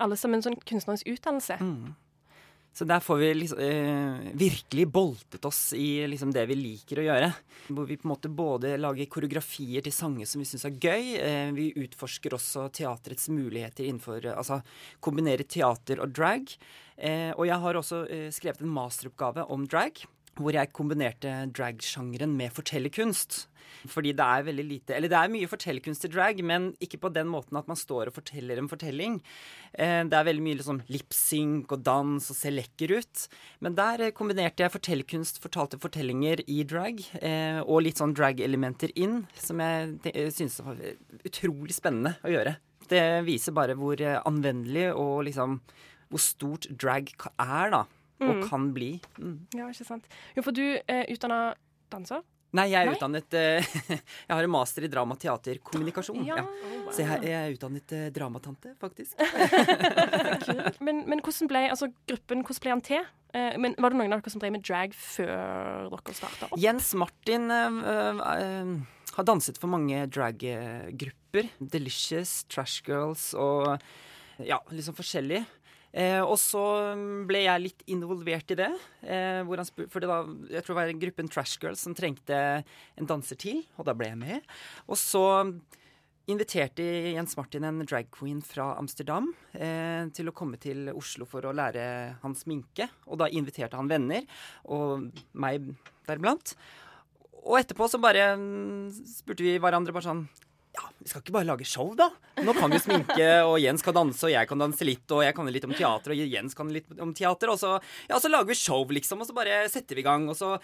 alle 0.00 0.16
sammen 0.20 0.44
sånn 0.44 0.58
kunstnerisk 0.68 1.08
utdannelse. 1.08 1.58
Mm. 1.60 1.96
Så 2.72 2.86
der 2.86 3.00
får 3.02 3.16
vi 3.18 3.28
liksom, 3.34 3.58
eh, 3.58 4.32
virkelig 4.38 4.86
boltet 4.88 5.44
oss 5.44 5.72
i 5.72 6.06
liksom 6.06 6.30
det 6.32 6.44
vi 6.46 6.54
liker 6.54 7.00
å 7.00 7.06
gjøre. 7.08 7.30
Hvor 7.66 7.86
vi 7.88 7.96
på 7.98 8.06
en 8.06 8.12
måte 8.12 8.30
både 8.30 8.76
lager 8.78 9.10
koreografier 9.10 9.82
til 9.82 9.92
sanger 9.92 10.26
som 10.26 10.38
vi 10.38 10.46
syns 10.46 10.64
er 10.68 10.78
gøy. 10.78 11.16
Eh, 11.18 11.50
vi 11.50 11.72
utforsker 11.74 12.30
også 12.30 12.68
teaterets 12.70 13.28
muligheter 13.28 13.84
innenfor 13.84 14.22
Altså 14.30 14.62
kombinere 15.00 15.42
teater 15.42 16.00
og 16.00 16.14
drag. 16.14 16.46
Eh, 16.96 17.32
og 17.32 17.46
jeg 17.46 17.58
har 17.58 17.74
også 17.74 18.08
eh, 18.08 18.30
skrevet 18.30 18.62
en 18.62 18.74
masteroppgave 18.78 19.50
om 19.50 19.66
drag. 19.66 19.98
Hvor 20.40 20.56
jeg 20.56 20.72
kombinerte 20.72 21.32
dragsjangeren 21.52 22.32
med 22.38 22.52
fortellerkunst. 22.56 23.46
Fordi 23.88 24.10
det 24.18 24.24
er 24.24 24.42
veldig 24.44 24.64
lite 24.66 24.94
Eller 24.96 25.08
det 25.12 25.16
er 25.16 25.30
mye 25.30 25.48
fortellerkunst 25.48 26.04
i 26.04 26.10
drag, 26.10 26.40
men 26.44 26.70
ikke 26.82 26.98
på 27.00 27.10
den 27.14 27.28
måten 27.30 27.56
at 27.60 27.68
man 27.70 27.78
står 27.78 28.08
og 28.10 28.16
forteller 28.16 28.58
en 28.58 28.68
fortelling. 28.68 29.20
Eh, 29.78 30.02
det 30.10 30.16
er 30.16 30.26
veldig 30.26 30.42
mye 30.42 30.58
liksom 30.58 30.80
lipsync 30.90 31.70
og 31.76 31.84
dans 31.86 32.30
og 32.32 32.36
ser 32.36 32.56
lekker 32.56 32.96
ut. 32.98 33.22
Men 33.62 33.76
der 33.78 34.06
eh, 34.08 34.14
kombinerte 34.16 34.64
jeg 34.64 34.74
fortellerkunst, 34.74 35.38
fortalte 35.44 35.78
fortellinger 35.80 36.42
i 36.50 36.64
drag, 36.68 36.98
eh, 37.22 37.60
og 37.62 37.84
litt 37.86 38.00
sånn 38.02 38.16
drag-elementer 38.16 38.90
inn, 39.00 39.22
som 39.38 39.62
jeg 39.62 39.94
te- 40.08 40.26
synes 40.34 40.58
var 40.66 40.80
utrolig 41.24 41.76
spennende 41.78 42.16
å 42.26 42.32
gjøre. 42.34 42.56
Det 42.90 43.04
viser 43.28 43.54
bare 43.54 43.78
hvor 43.78 44.02
anvendelig 44.26 44.88
og 44.96 45.22
liksom 45.28 45.60
hvor 46.10 46.18
stort 46.26 46.66
drag 46.74 47.12
er, 47.38 47.70
da. 47.70 47.84
Og 48.20 48.34
Mm. 48.36 48.42
kan 48.48 48.72
bli. 48.76 48.90
Mm. 49.18 49.38
Ja, 49.56 49.68
ikke 49.72 49.86
sant. 49.88 50.04
Jo, 50.36 50.42
for 50.42 50.52
du 50.52 50.62
er 50.86 51.06
utdanna 51.08 51.54
danser. 51.90 52.20
Nei, 52.52 52.64
jeg 52.72 52.82
er 52.82 52.88
Nei? 52.90 52.94
utdannet 52.98 53.34
eh, 53.38 53.62
Jeg 54.28 54.34
har 54.34 54.42
en 54.42 54.50
master 54.50 54.82
i 54.82 54.88
drama, 54.90 55.14
teater, 55.14 55.60
kommunikasjon. 55.62 56.24
Ja. 56.26 56.36
Ja. 56.42 56.44
Så 56.90 57.04
jeg, 57.04 57.22
jeg 57.30 57.36
er 57.38 57.54
utdannet 57.54 57.92
eh, 57.94 58.08
dramatante, 58.10 58.72
faktisk. 58.82 59.14
Men, 60.86 61.04
men 61.08 61.20
hvordan 61.22 61.48
ble 61.50 61.62
altså, 61.70 61.88
gruppen 62.10 62.42
hvordan 62.42 62.62
ble 62.64 62.72
han 62.74 62.82
til? 62.84 63.06
Eh, 63.34 63.54
men 63.62 63.76
Var 63.78 63.92
det 63.94 64.00
noen 64.00 64.12
av 64.16 64.22
dere 64.24 64.32
som 64.34 64.42
drev 64.42 64.54
med 64.56 64.64
drag 64.66 64.94
før 64.98 65.90
dere 65.94 66.16
starta 66.16 66.48
opp? 66.50 66.58
Jens 66.58 66.90
Martin 66.98 67.46
eh, 67.54 67.80
eh, 68.34 68.72
har 69.14 69.26
danset 69.30 69.58
for 69.62 69.70
mange 69.70 70.02
drag-grupper. 70.10 71.50
Delicious, 71.60 72.40
Trash 72.50 72.82
Girls 72.86 73.30
og 73.38 73.76
ja, 74.42 74.58
liksom 74.72 74.96
forskjellig. 74.98 75.44
Eh, 75.90 76.20
og 76.22 76.36
så 76.38 76.62
ble 77.26 77.42
jeg 77.46 77.64
litt 77.64 77.82
involvert 77.90 78.52
i 78.54 78.58
det. 78.60 78.70
Eh, 79.02 79.40
hvor 79.46 79.62
han 79.62 79.68
for 79.90 80.02
det 80.02 80.10
da, 80.10 80.20
jeg 80.52 80.62
tror 80.64 80.76
det 80.76 80.80
var 80.80 81.02
gruppen 81.02 81.30
Trash 81.32 81.58
Girls 81.62 81.82
som 81.86 81.96
trengte 81.98 82.38
en 82.62 83.10
danser 83.10 83.38
til, 83.40 83.64
og 83.78 83.88
da 83.88 83.96
ble 83.96 84.12
jeg 84.12 84.20
med. 84.20 84.50
Og 84.86 84.98
så 85.00 85.24
inviterte 86.30 86.84
Jens 87.16 87.34
Martin 87.34 87.66
en 87.66 87.82
drag 87.82 88.10
queen 88.14 88.38
fra 88.44 88.68
Amsterdam 88.78 89.32
eh, 89.52 90.06
til 90.14 90.30
å 90.30 90.34
komme 90.36 90.60
til 90.62 90.92
Oslo 90.94 91.26
for 91.26 91.46
å 91.46 91.54
lære 91.56 91.82
han 92.22 92.36
sminke. 92.38 92.86
Og 93.10 93.18
da 93.22 93.30
inviterte 93.32 93.78
han 93.80 93.90
venner, 93.90 94.28
og 94.70 95.10
meg 95.32 95.72
deriblant. 96.06 96.54
Og 97.40 97.56
etterpå 97.58 97.88
så 97.88 97.98
bare 98.02 98.34
mm, 98.36 98.92
spurte 99.08 99.46
vi 99.46 99.58
hverandre 99.58 99.94
bare 99.96 100.10
sånn 100.10 100.24
Ja, 100.76 100.86
vi 100.98 101.10
skal 101.10 101.24
ikke 101.24 101.34
bare 101.34 101.48
lage 101.48 101.66
show, 101.66 101.90
da? 101.98 102.06
Nå 102.46 102.54
kan 102.54 102.70
vi 102.70 102.78
sminke, 102.78 103.26
og 103.42 103.56
Jens 103.58 103.82
kan 103.82 103.96
danse, 103.96 104.22
og 104.28 104.30
jeg 104.30 104.46
kan 104.46 104.62
danse 104.62 104.86
litt, 104.86 105.04
og 105.10 105.24
jeg 105.26 105.34
kan 105.34 105.50
litt 105.50 105.66
om 105.66 105.74
teater, 105.74 106.14
og 106.14 106.32
Jens 106.36 106.54
kan 106.58 106.70
litt 106.70 107.02
om 107.02 107.10
teater, 107.16 107.50
og 107.50 107.58
så, 107.58 107.74
ja, 108.06 108.20
så 108.22 108.30
lager 108.30 108.52
vi 108.52 108.58
show, 108.58 108.84
liksom, 108.86 109.24
og 109.24 109.28
så 109.28 109.34
bare 109.36 109.64
setter 109.72 109.98
vi 109.98 110.04
i 110.04 110.06
gang, 110.06 110.28
og 110.30 110.38
så 110.38 110.56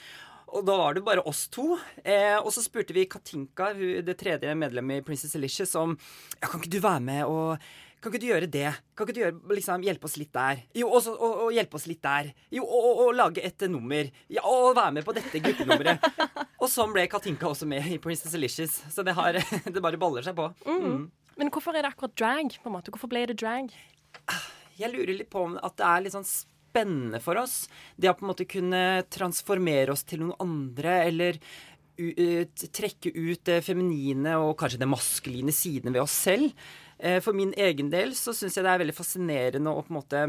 og 0.46 0.62
da 0.62 0.76
var 0.78 0.94
det 0.94 1.02
bare 1.02 1.25
oss 1.26 1.48
to. 1.50 1.75
Eh, 2.06 2.36
og 2.38 2.52
så 2.54 2.62
spurte 2.62 2.94
vi 2.94 3.08
Katinka, 3.10 3.72
det 3.75 4.14
tredje 4.20 4.52
medlemmet 4.54 5.00
i 5.00 5.04
Princess 5.04 5.34
Elicious, 5.34 5.75
om 5.75 5.96
ja, 6.38 6.46
kan 6.46 6.62
ikke 6.62 6.76
du 6.76 6.78
være 6.84 7.02
med 7.02 7.25
og 7.26 7.66
kan 7.96 8.12
ikke 8.12 8.22
du 8.22 8.28
gjøre 8.28 8.46
det? 8.52 8.68
Kan 8.94 9.08
ikke 9.08 9.14
du 9.16 9.22
gjøre, 9.25 9.36
liksom, 9.56 9.82
hjelpe 9.82 10.06
oss 10.06 10.14
litt 10.20 10.30
der? 10.36 10.60
Jo, 10.78 10.92
og, 10.94 11.08
og, 11.16 11.32
og 11.46 11.54
hjelpe 11.56 11.78
oss 11.78 11.88
litt 11.90 12.04
der. 12.04 12.28
Jo, 12.54 12.62
og, 12.62 13.00
og 13.02 13.16
lage 13.16 13.42
et 13.42 13.64
nummer. 13.72 14.12
Ja, 14.30 14.44
og 14.46 14.76
være 14.76 14.92
med 14.94 15.06
på 15.08 15.14
dette 15.16 15.40
gruppenummeret. 15.42 16.06
Og 16.56 16.70
sånn 16.72 16.92
ble 16.94 17.04
Katinka 17.12 17.48
også 17.50 17.68
med 17.68 17.84
i 17.92 17.98
Princess 18.02 18.34
Alicious. 18.36 18.78
Så 18.92 19.04
det, 19.06 19.12
har, 19.18 19.36
det 19.75 19.82
bare 19.84 20.00
baller 20.00 20.25
seg 20.26 20.36
på. 20.38 20.48
Mm. 20.66 21.06
Men 21.36 21.52
hvorfor 21.52 21.76
er 21.76 21.84
det 21.84 21.92
akkurat 21.92 22.16
drag? 22.16 22.56
på 22.62 22.70
en 22.70 22.76
måte? 22.78 22.92
Hvorfor 22.94 23.12
ble 23.12 23.26
det 23.28 23.36
drag? 23.42 23.72
Jeg 24.78 24.92
lurer 24.92 25.16
litt 25.18 25.30
på 25.32 25.42
om 25.44 25.56
at 25.60 25.76
det 25.76 25.88
er 25.88 26.04
litt 26.04 26.16
sånn 26.16 26.28
spennende 26.28 27.20
for 27.25 27.38
oss. 27.40 27.66
Det 27.96 28.08
å 28.10 28.16
på 28.16 28.25
en 28.26 28.32
måte 28.32 28.48
kunne 28.48 28.82
transformere 29.12 29.92
oss 29.92 30.04
til 30.08 30.25
noen 30.25 30.36
andre, 30.44 30.98
eller 31.08 31.38
u 31.96 32.08
eh, 32.12 32.44
trekke 32.76 33.12
ut 33.16 33.44
det 33.48 33.62
feminine 33.64 34.34
og 34.44 34.56
kanskje 34.60 34.82
det 34.82 34.88
maskuline 34.90 35.52
siden 35.54 35.94
ved 35.94 36.02
oss 36.02 36.16
selv. 36.26 36.52
Eh, 36.98 37.20
For 37.25 37.36
min 37.36 37.54
egen 37.56 37.88
del 37.92 38.12
så 38.16 38.34
syns 38.36 38.56
jeg 38.56 38.64
det 38.66 38.72
er 38.75 38.82
veldig 38.84 38.96
fascinerende 38.96 39.72
å 39.72 39.84
på 39.84 39.92
en 39.92 39.98
måte 40.00 40.25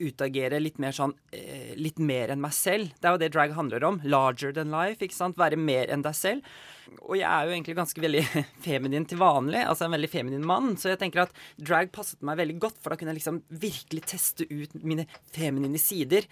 utagere 0.00 0.60
litt 0.62 0.78
mer 0.82 0.94
sånn 0.96 1.12
eh, 1.34 1.74
Litt 1.78 1.98
mer 2.02 2.32
enn 2.34 2.42
meg 2.42 2.54
selv. 2.56 2.92
Det 3.00 3.08
er 3.08 3.16
jo 3.16 3.20
det 3.22 3.32
drag 3.34 3.54
handler 3.56 3.84
om. 3.88 4.00
Larger 4.04 4.54
than 4.56 4.72
life. 4.74 5.02
ikke 5.04 5.16
sant? 5.16 5.38
Være 5.40 5.58
mer 5.60 5.92
enn 5.92 6.04
deg 6.04 6.16
selv. 6.18 6.56
Og 7.04 7.16
jeg 7.18 7.28
er 7.28 7.46
jo 7.48 7.54
egentlig 7.54 7.76
ganske 7.78 8.04
veldig 8.04 8.24
feminin 8.66 9.06
til 9.10 9.20
vanlig. 9.20 9.62
Altså 9.64 9.86
en 9.86 9.94
veldig 9.96 10.10
feminin 10.12 10.44
mann. 10.46 10.74
Så 10.80 10.92
jeg 10.92 11.00
tenker 11.02 11.24
at 11.24 11.34
drag 11.56 11.92
passet 11.94 12.22
meg 12.26 12.38
veldig 12.40 12.58
godt, 12.62 12.80
for 12.82 12.92
da 12.92 13.00
kunne 13.00 13.14
jeg 13.14 13.22
liksom 13.22 13.42
virkelig 13.50 14.04
teste 14.14 14.46
ut 14.50 14.76
mine 14.84 15.06
feminine 15.34 15.80
sider. 15.80 16.28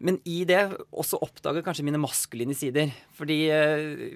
Men 0.00 0.16
i 0.24 0.42
det 0.48 0.62
også 0.96 1.18
oppdage 1.20 1.60
kanskje 1.64 1.84
mine 1.84 2.00
maskuline 2.00 2.56
sider. 2.56 2.92
Fordi 3.18 3.40
eh, 3.52 4.06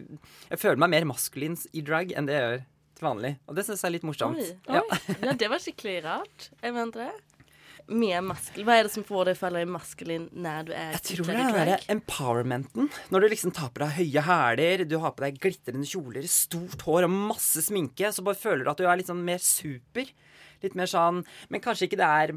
jeg 0.49 0.61
føler 0.62 0.81
meg 0.81 0.95
mer 0.95 1.11
maskulin 1.12 1.59
i 1.76 1.85
drag 1.85 2.14
enn 2.17 2.31
det 2.31 2.38
jeg 2.38 2.47
gjør 2.49 2.64
til 2.95 3.09
vanlig. 3.09 3.33
Og 3.50 3.57
det 3.59 3.67
syns 3.67 3.83
jeg 3.83 3.91
er 3.91 3.95
litt 3.99 4.07
morsomt. 4.09 4.41
Oi. 4.41 4.75
Ja. 4.79 4.83
Ja, 5.21 5.37
det 5.38 5.49
var 5.53 5.62
skikkelig 5.62 5.97
rart. 6.07 6.49
Jeg 6.62 6.76
mener 6.76 6.95
det. 6.95 7.12
Mer 7.93 8.23
maskulin. 8.25 8.64
Hva 8.64 8.76
er 8.81 8.87
det 8.87 8.93
som 8.95 9.05
får 9.05 9.29
deg 9.29 9.37
å 9.37 9.41
føle 9.43 9.61
deg 9.61 9.73
maskulin 9.75 10.23
når 10.33 10.69
du 10.69 10.73
er 10.73 10.95
Jeg 10.95 11.03
tror 11.11 11.29
det 11.29 11.35
er 11.45 11.69
den 11.69 11.91
empowermenten. 11.99 12.88
Når 13.12 13.25
du 13.25 13.29
liksom 13.35 13.53
tar 13.57 13.73
på 13.75 13.83
deg 13.85 13.97
høye 13.99 14.25
hæler, 14.25 14.85
du 14.88 14.97
har 15.03 15.12
på 15.17 15.26
deg 15.26 15.41
glitrende 15.43 15.88
kjoler, 15.88 16.25
stort 16.31 16.87
hår 16.87 17.09
og 17.09 17.12
masse 17.33 17.67
sminke, 17.67 18.09
så 18.14 18.25
bare 18.25 18.41
føler 18.41 18.64
du 18.64 18.73
at 18.73 18.81
du 18.81 18.88
er 18.88 19.00
litt 19.00 19.12
sånn 19.12 19.21
mer 19.26 19.43
super. 19.45 20.09
Litt 20.64 20.76
mer 20.79 20.88
sånn 20.88 21.21
Men 21.53 21.61
kanskje 21.61 21.91
ikke 21.91 22.00
det 22.00 22.09
er 22.09 22.35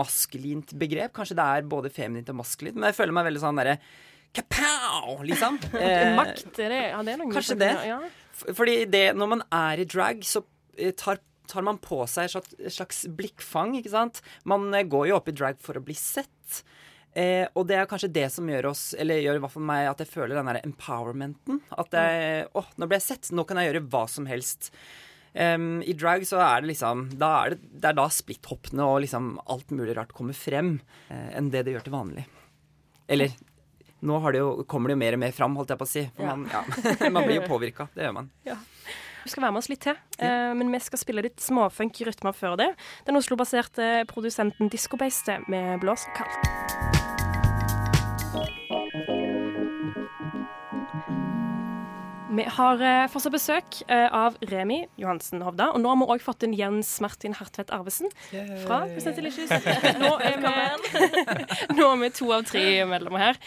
maskulint 0.00 0.72
begrep. 0.80 1.12
Kanskje 1.16 1.36
det 1.36 1.48
er 1.58 1.70
både 1.76 1.92
feminint 1.92 2.32
og 2.32 2.40
maskulint. 2.40 2.78
Men 2.78 2.88
jeg 2.88 2.96
føler 3.02 3.16
meg 3.18 3.28
veldig 3.28 3.42
sånn 3.44 3.60
derre 3.60 3.78
kapow, 4.36 5.22
liksom. 5.28 5.60
Eh, 5.76 6.12
Makt, 6.16 6.58
er 6.60 6.72
det, 6.72 6.82
ja, 6.90 7.02
det 7.04 7.14
er 7.14 7.20
noe 7.20 7.32
Kanskje 7.36 7.58
det. 7.60 7.72
Ja. 7.88 8.00
Fordi 8.56 8.76
det, 8.92 9.06
når 9.16 9.32
man 9.36 9.44
er 9.54 9.80
i 9.80 9.88
drag, 9.88 10.24
så 10.28 10.42
eh, 10.76 10.92
tar, 10.96 11.20
tar 11.48 11.64
man 11.66 11.78
på 11.82 12.02
seg 12.10 12.28
et 12.30 12.72
slags, 12.74 13.04
blikkfang, 13.18 13.76
ikke 13.80 13.92
sant? 13.94 14.20
Man 14.44 14.68
eh, 14.74 14.86
går 14.86 15.08
jo 15.10 15.16
opp 15.20 15.30
i 15.30 15.36
drag 15.36 15.58
for 15.62 15.78
å 15.78 15.84
bli 15.84 15.94
sett. 15.98 16.62
Eh, 17.16 17.46
og 17.56 17.64
det 17.70 17.78
er 17.80 17.88
kanskje 17.88 18.12
det 18.12 18.26
som 18.34 18.48
gjør 18.50 18.68
oss, 18.74 18.90
eller 18.98 19.22
gjør 19.24 19.38
i 19.38 19.42
hvert 19.46 19.54
fall 19.54 19.64
meg, 19.70 19.86
at 19.88 20.02
jeg 20.04 20.10
føler 20.12 20.36
den 20.36 20.50
der 20.52 20.60
empowermenten. 20.66 21.62
At 21.80 21.94
jeg, 21.96 22.46
åh, 22.58 22.68
nå 22.76 22.88
ble 22.90 22.98
jeg 23.00 23.06
sett, 23.08 23.30
nå 23.32 23.46
kan 23.48 23.56
jeg 23.62 23.70
gjøre 23.72 23.84
hva 23.88 24.02
som 24.12 24.28
helst. 24.28 24.68
Um, 25.36 25.82
I 25.84 25.92
drag 25.96 26.22
så 26.28 26.38
er 26.40 26.62
det 26.64 26.70
liksom 26.70 27.10
da 27.20 27.30
er 27.44 27.52
det, 27.56 27.58
det 27.82 27.90
er 27.90 27.96
da 27.98 28.06
splitthoppene 28.12 28.84
og 28.88 29.02
liksom 29.04 29.34
alt 29.52 29.68
mulig 29.76 29.92
rart 29.98 30.14
kommer 30.16 30.36
frem, 30.36 30.78
eh, 31.12 31.26
enn 31.36 31.50
det 31.52 31.66
det 31.66 31.74
gjør 31.74 31.84
til 31.88 31.96
vanlig. 31.96 32.24
Eller 33.12 33.34
nå 34.06 34.16
har 34.24 34.32
det 34.32 34.40
jo, 34.40 34.48
kommer 34.68 34.88
det 34.88 34.96
jo 34.96 35.00
mer 35.02 35.16
og 35.16 35.20
mer 35.24 35.34
fram, 35.36 35.56
holdt 35.58 35.72
jeg 35.74 35.80
på 35.80 35.88
å 35.88 35.90
si. 35.90 36.04
For 36.16 36.24
Ja. 36.24 36.36
man, 36.36 36.48
ja, 36.52 37.10
man 37.16 37.24
blir 37.28 37.40
jo 37.42 37.48
påvirka. 37.48 37.88
Det 37.96 38.04
gjør 38.06 38.16
man. 38.16 38.30
Du 39.26 39.30
skal 39.32 39.42
være 39.42 39.56
med 39.56 39.58
oss 39.58 39.68
litt 39.68 39.80
til, 39.82 39.96
Ja. 40.22 40.54
men 40.54 40.70
vi 40.70 40.78
skal 40.78 41.00
spille 41.02 41.22
litt 41.26 41.42
småfunky 41.42 42.06
rytmer 42.06 42.30
før 42.32 42.54
det. 42.56 42.68
Den 43.08 43.16
Oslo-baserte 43.18 44.06
produsenten 44.06 44.70
Diskobeiste 44.70 45.40
med 45.50 45.80
Blås 45.82 46.06
og 46.06 46.14
kaldt. 46.14 46.46
Vi 52.36 52.44
har 52.52 52.82
eh, 52.84 53.08
fortsatt 53.10 53.32
besøk 53.34 53.78
eh, 53.88 54.06
av 54.14 54.36
Remi 54.46 54.84
Johansen 55.00 55.42
Hovda, 55.42 55.72
og 55.74 55.80
nå 55.82 55.90
har 55.90 55.98
vi 55.98 56.08
òg 56.14 56.22
fått 56.22 56.46
inn 56.46 56.54
Jens 56.54 57.00
Martin 57.02 57.34
Hartvedt 57.34 57.72
Arvesen 57.74 58.12
fra 58.62 58.84
Delicious. 58.86 59.50
Nå 60.02 60.12
er 60.20 60.38
vi, 60.42 60.52
nå 61.78 61.88
er 61.94 62.02
vi 62.04 62.10
to 62.14 62.30
av 62.36 62.46
tre 62.46 62.84
medlemmer 62.86 63.30
her. 63.30 63.40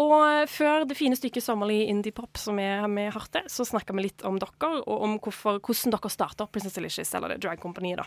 Og 0.00 0.14
eh, 0.24 0.46
før 0.48 0.86
det 0.88 0.96
fine 0.96 1.16
stykket 1.18 1.44
sommerlig 1.44 1.84
indiepop 1.90 2.40
som 2.40 2.58
er 2.62 2.86
med 2.88 3.12
Harte, 3.12 3.44
så 3.52 3.66
snakka 3.68 3.94
vi 3.96 4.06
litt 4.06 4.24
om 4.28 4.38
dere, 4.40 4.72
og 4.80 5.04
om 5.04 5.18
hvorfor, 5.20 5.60
hvordan 5.60 5.94
dere 5.94 6.12
starta 6.12 6.48
Princess 6.48 6.78
Delicious, 6.78 7.12
eller 7.18 7.36
det 7.36 7.56
Company, 7.60 7.94
da. 7.98 8.06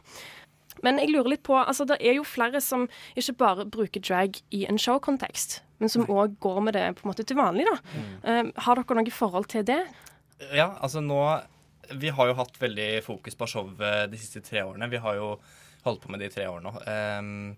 Men 0.84 1.00
jeg 1.00 1.14
lurer 1.14 1.36
litt 1.36 1.46
på, 1.46 1.56
altså 1.56 1.86
det 1.88 2.00
er 2.04 2.18
jo 2.18 2.26
flere 2.28 2.60
som 2.64 2.88
ikke 3.16 3.38
bare 3.40 3.68
bruker 3.72 4.04
drag 4.04 4.42
i 4.56 4.66
en 4.68 4.80
showkontekst, 4.82 5.62
men 5.80 5.92
som 5.92 6.10
òg 6.12 6.36
går 6.44 6.60
med 6.66 6.76
det 6.76 6.88
på 6.98 7.06
en 7.06 7.14
måte 7.14 7.24
til 7.28 7.40
vanlig, 7.40 7.68
da. 7.70 7.78
Eh, 8.26 8.50
har 8.66 8.82
dere 8.82 8.98
noe 9.00 9.14
forhold 9.14 9.48
til 9.54 9.68
det? 9.68 9.84
Ja, 10.52 10.74
altså 10.84 11.00
nå 11.00 11.22
Vi 11.96 12.10
har 12.10 12.28
jo 12.28 12.34
hatt 12.34 12.56
veldig 12.58 13.04
fokus 13.06 13.36
på 13.38 13.46
show 13.46 13.68
de 13.78 14.18
siste 14.18 14.42
tre 14.42 14.64
årene. 14.66 14.90
Vi 14.90 14.98
har 14.98 15.20
jo 15.20 15.36
holdt 15.86 16.02
på 16.02 16.10
med 16.10 16.20
det 16.20 16.32
i 16.32 16.34
tre 16.34 16.48
år 16.50 16.64
nå. 16.66 16.72
Um, 16.82 17.54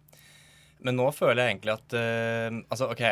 men 0.84 0.98
nå 1.00 1.06
føler 1.16 1.46
jeg 1.46 1.54
egentlig 1.54 1.74
at 1.78 1.96
uh, 1.96 2.58
Altså, 2.68 2.90
OK. 2.92 3.06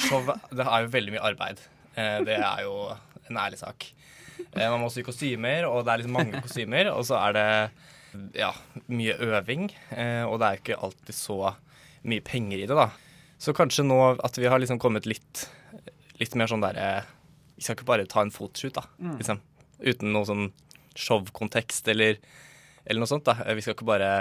Show 0.00 0.22
det 0.26 0.64
er 0.64 0.84
jo 0.84 0.92
veldig 0.92 1.14
mye 1.16 1.28
arbeid. 1.32 1.62
Eh, 1.98 2.18
det 2.26 2.36
er 2.38 2.64
jo 2.64 2.74
en 3.30 3.40
ærlig 3.40 3.60
sak. 3.60 3.88
Eh, 4.54 4.66
man 4.66 4.80
må 4.82 4.90
sy 4.92 5.04
kostymer, 5.06 5.66
og 5.68 5.84
det 5.84 5.92
er 5.92 6.02
liksom 6.02 6.16
mange 6.16 6.42
kostymer. 6.44 6.92
Og 6.94 7.04
så 7.08 7.18
er 7.20 7.36
det 7.36 7.46
ja, 8.38 8.50
mye 8.90 9.16
øving, 9.22 9.68
eh, 9.94 10.24
og 10.26 10.40
det 10.40 10.48
er 10.48 10.60
ikke 10.60 10.80
alltid 10.82 11.16
så 11.16 11.38
mye 12.10 12.24
penger 12.24 12.62
i 12.62 12.66
det, 12.66 12.76
da. 12.76 12.88
Så 13.40 13.54
kanskje 13.56 13.86
nå 13.86 13.98
at 14.20 14.38
vi 14.38 14.48
har 14.50 14.60
liksom 14.60 14.80
kommet 14.82 15.06
litt, 15.08 15.46
litt 16.20 16.34
mer 16.36 16.50
sånn 16.50 16.60
derre 16.60 17.06
Vi 17.56 17.64
skal 17.64 17.76
ikke 17.76 17.88
bare 17.88 18.08
ta 18.08 18.24
en 18.24 18.32
fotoshoot, 18.32 18.76
da. 18.76 18.84
Mm. 18.98 19.16
Liksom. 19.20 19.40
Uten 19.80 20.14
noe 20.14 20.28
sånn 20.28 20.46
showkontekst 20.96 21.88
eller, 21.92 22.18
eller 22.84 23.02
noe 23.02 23.10
sånt, 23.10 23.28
da. 23.28 23.36
Vi 23.54 23.64
skal 23.64 23.76
ikke 23.76 23.88
bare 23.88 24.12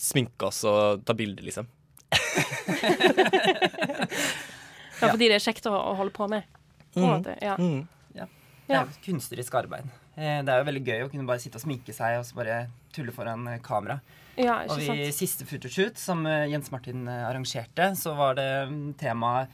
sminke 0.00 0.48
oss 0.48 0.62
og 0.68 1.04
ta 1.04 1.16
bilder, 1.16 1.44
liksom. 1.44 1.68
Ja, 5.00 5.08
fordi 5.14 5.28
det 5.30 5.36
er 5.38 5.44
kjekt 5.44 5.66
å, 5.70 5.72
å 5.74 5.94
holde 5.98 6.12
på 6.14 6.26
med. 6.28 6.44
På 6.92 7.00
en 7.00 7.06
Mm. 7.06 7.10
måte, 7.14 7.36
ja. 7.42 7.56
Mm. 7.56 7.86
Det 8.70 8.76
er 8.78 8.84
jo 8.86 9.00
kunstnerisk 9.02 9.54
arbeid. 9.58 9.86
Eh, 10.16 10.42
Det 10.46 10.48
er 10.52 10.58
jo 10.60 10.66
veldig 10.68 10.82
gøy 10.86 11.00
å 11.02 11.08
kunne 11.10 11.26
bare 11.26 11.40
sitte 11.42 11.56
og 11.58 11.62
sminke 11.64 11.90
seg 11.94 12.18
og 12.20 12.24
så 12.28 12.36
bare 12.36 12.68
tulle 12.94 13.10
foran 13.10 13.48
eh, 13.50 13.58
kamera. 13.58 13.96
ja, 14.38 14.60
Og 14.70 14.78
i 14.78 14.86
sant? 14.86 15.14
siste 15.16 15.44
photoshoot 15.44 15.98
som 15.98 16.22
eh, 16.26 16.46
Jens 16.52 16.70
Martin 16.70 17.08
arrangerte, 17.08 17.88
så 17.98 18.14
var 18.14 18.34
det 18.38 18.68
mm, 18.70 18.94
temaet 19.00 19.48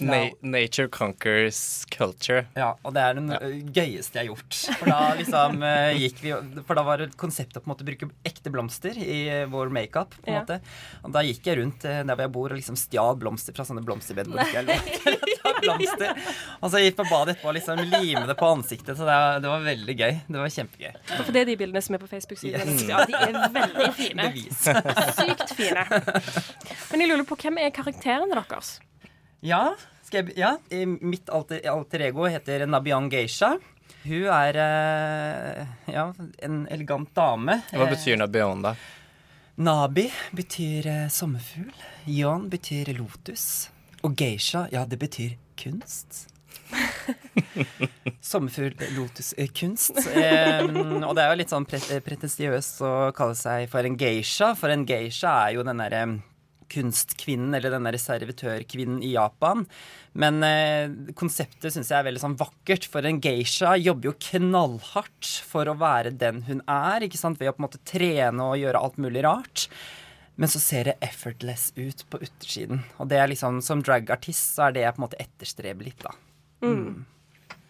Na 0.00 0.18
nature 0.42 0.88
conquers 0.88 1.84
culture. 1.90 2.46
Ja, 2.56 2.74
og 2.84 2.94
det 2.94 3.02
er 3.02 3.14
den 3.18 3.28
Ja. 3.32 3.38
gøyeste 3.40 4.14
jeg 4.20 4.28
har 4.28 4.34
gjort. 4.34 4.58
For 4.78 4.86
da 4.92 5.00
liksom 5.18 5.62
ø, 5.62 5.72
gikk 6.02 6.20
vi 6.22 6.32
For 6.66 6.74
da 6.78 6.82
var 6.86 6.98
det 7.02 7.16
konseptet 7.16 7.62
på 7.62 7.66
en 7.66 7.72
måte 7.74 7.84
å 7.84 7.88
bruke 7.88 8.10
ekte 8.28 8.52
blomster 8.54 8.96
i 8.98 9.44
vår 9.50 9.70
makeup. 9.74 10.14
på 10.22 10.28
en 10.28 10.34
Ja. 10.34 10.40
måte. 10.44 10.60
Og 11.04 11.12
da 11.12 11.20
gikk 11.26 11.42
jeg 11.50 11.58
rundt 11.58 11.84
ø, 11.84 11.96
der 12.02 12.14
hvor 12.14 12.24
jeg 12.26 12.32
bor 12.32 12.50
og 12.52 12.58
liksom 12.60 12.76
stjal 12.78 13.16
blomster 13.18 13.52
fra 13.56 13.64
sånne 13.64 13.84
blomsterbed. 13.84 14.26
hvor 14.28 14.38
ikke 14.44 14.62
jeg 14.62 14.66
lov 14.66 14.82
til 15.02 15.18
å 15.18 15.36
ta 15.42 15.54
blomster. 15.60 16.14
Og 16.62 16.70
så 16.70 16.82
gikk 16.84 16.96
på 16.96 17.08
badet 17.10 17.36
etterpå 17.36 17.48
og 17.48 17.54
liksom 17.58 17.78
lime 17.90 18.26
det 18.26 18.36
på 18.38 18.46
ansiktet. 18.54 18.96
Så 18.96 19.04
det 19.08 19.14
var, 19.18 19.40
det 19.40 19.48
var 19.48 19.60
veldig 19.66 19.96
gøy. 19.98 20.20
Det 20.28 20.38
var 20.38 20.48
kjempegøy. 20.48 20.92
Og 21.18 21.24
for 21.24 21.32
det 21.32 21.40
er 21.42 21.44
de 21.52 21.56
bildene 21.56 21.82
som 21.82 21.94
er 21.94 21.98
på 22.02 22.08
Facebook-siden. 22.08 22.68
Yes. 22.74 22.84
Ja, 22.88 23.04
de 23.04 23.14
er 23.14 23.32
veldig 23.54 23.92
fine. 23.98 24.28
Bevis. 24.32 24.62
Sykt 25.18 25.54
fine. 25.58 25.84
Men 26.92 27.00
jeg 27.04 27.08
lurer 27.10 27.24
på, 27.28 27.36
hvem 27.40 27.58
er 27.62 27.70
karakterene 27.74 28.34
deres? 28.34 28.78
Ja, 29.40 29.76
jeg, 30.10 30.32
ja. 30.34 30.56
mitt 31.00 31.28
alter, 31.30 31.60
alter 31.70 32.08
ego 32.08 32.26
heter 32.26 32.64
Nabian 32.66 33.06
Geisha. 33.12 33.52
Hun 34.02 34.24
er 34.32 34.56
eh, 34.58 35.66
ja, 35.92 36.08
en 36.42 36.64
elegant 36.72 37.10
dame. 37.14 37.60
Hva 37.70 37.86
betyr 37.90 38.18
Nabian, 38.18 38.64
da? 38.64 38.74
Nabi 39.62 40.08
betyr 40.34 40.88
eh, 40.90 41.04
sommerfugl. 41.12 41.70
Yon 42.10 42.48
betyr 42.50 42.90
lotus. 42.98 43.68
Og 44.02 44.16
geisha, 44.18 44.66
ja, 44.74 44.84
det 44.86 44.98
betyr 45.02 45.36
kunst. 45.58 46.26
Sommerfugl, 48.30 48.74
lotus, 48.96 49.34
eh, 49.38 49.50
kunst. 49.54 49.98
Eh, 49.98 50.64
og 50.66 51.14
det 51.14 51.24
er 51.24 51.30
jo 51.30 51.38
litt 51.40 51.54
sånn 51.54 51.66
pre 51.68 52.00
pretensiøst 52.06 52.82
å 52.86 52.92
kalle 53.14 53.38
seg 53.38 53.70
for 53.70 53.86
en 53.86 53.98
geisha, 53.98 54.52
for 54.58 54.74
en 54.74 54.86
geisha 54.88 55.36
er 55.44 55.58
jo 55.58 55.66
den 55.66 55.82
derre 55.82 56.02
kunstkvinnen, 56.72 57.54
eller 57.56 57.72
den 57.74 57.86
derre 57.88 58.00
servitørkvinnen 58.00 59.02
i 59.06 59.12
Japan. 59.14 59.64
Men 60.18 60.42
eh, 60.46 60.90
konseptet 61.18 61.74
syns 61.74 61.92
jeg 61.92 62.00
er 62.00 62.08
veldig 62.08 62.22
sånn 62.24 62.38
vakkert, 62.40 62.88
for 62.90 63.06
en 63.08 63.20
geisha 63.24 63.74
jobber 63.78 64.10
jo 64.10 64.16
knallhardt 64.30 65.32
for 65.48 65.70
å 65.70 65.76
være 65.78 66.14
den 66.18 66.44
hun 66.48 66.64
er, 66.64 67.06
ikke 67.06 67.20
sant, 67.20 67.40
ved 67.40 67.52
å 67.52 67.56
på 67.56 67.62
en 67.62 67.68
måte 67.68 67.82
trene 67.88 68.50
og 68.50 68.58
gjøre 68.60 68.82
alt 68.82 69.00
mulig 69.02 69.24
rart. 69.26 69.68
Men 70.38 70.50
så 70.50 70.60
ser 70.62 70.86
det 70.86 71.00
effortless 71.02 71.72
ut 71.74 72.04
på 72.10 72.20
utersiden. 72.22 72.84
Og 73.02 73.08
det 73.10 73.18
er 73.18 73.30
liksom, 73.30 73.58
som 73.64 73.80
dragartist 73.82 74.54
så 74.54 74.68
er 74.68 74.76
det 74.76 74.84
jeg 74.84 74.94
på 74.94 75.00
en 75.00 75.06
måte 75.08 75.18
etterstreber 75.24 75.88
litt, 75.88 76.04
da. 76.04 76.12
Mm. 76.62 77.06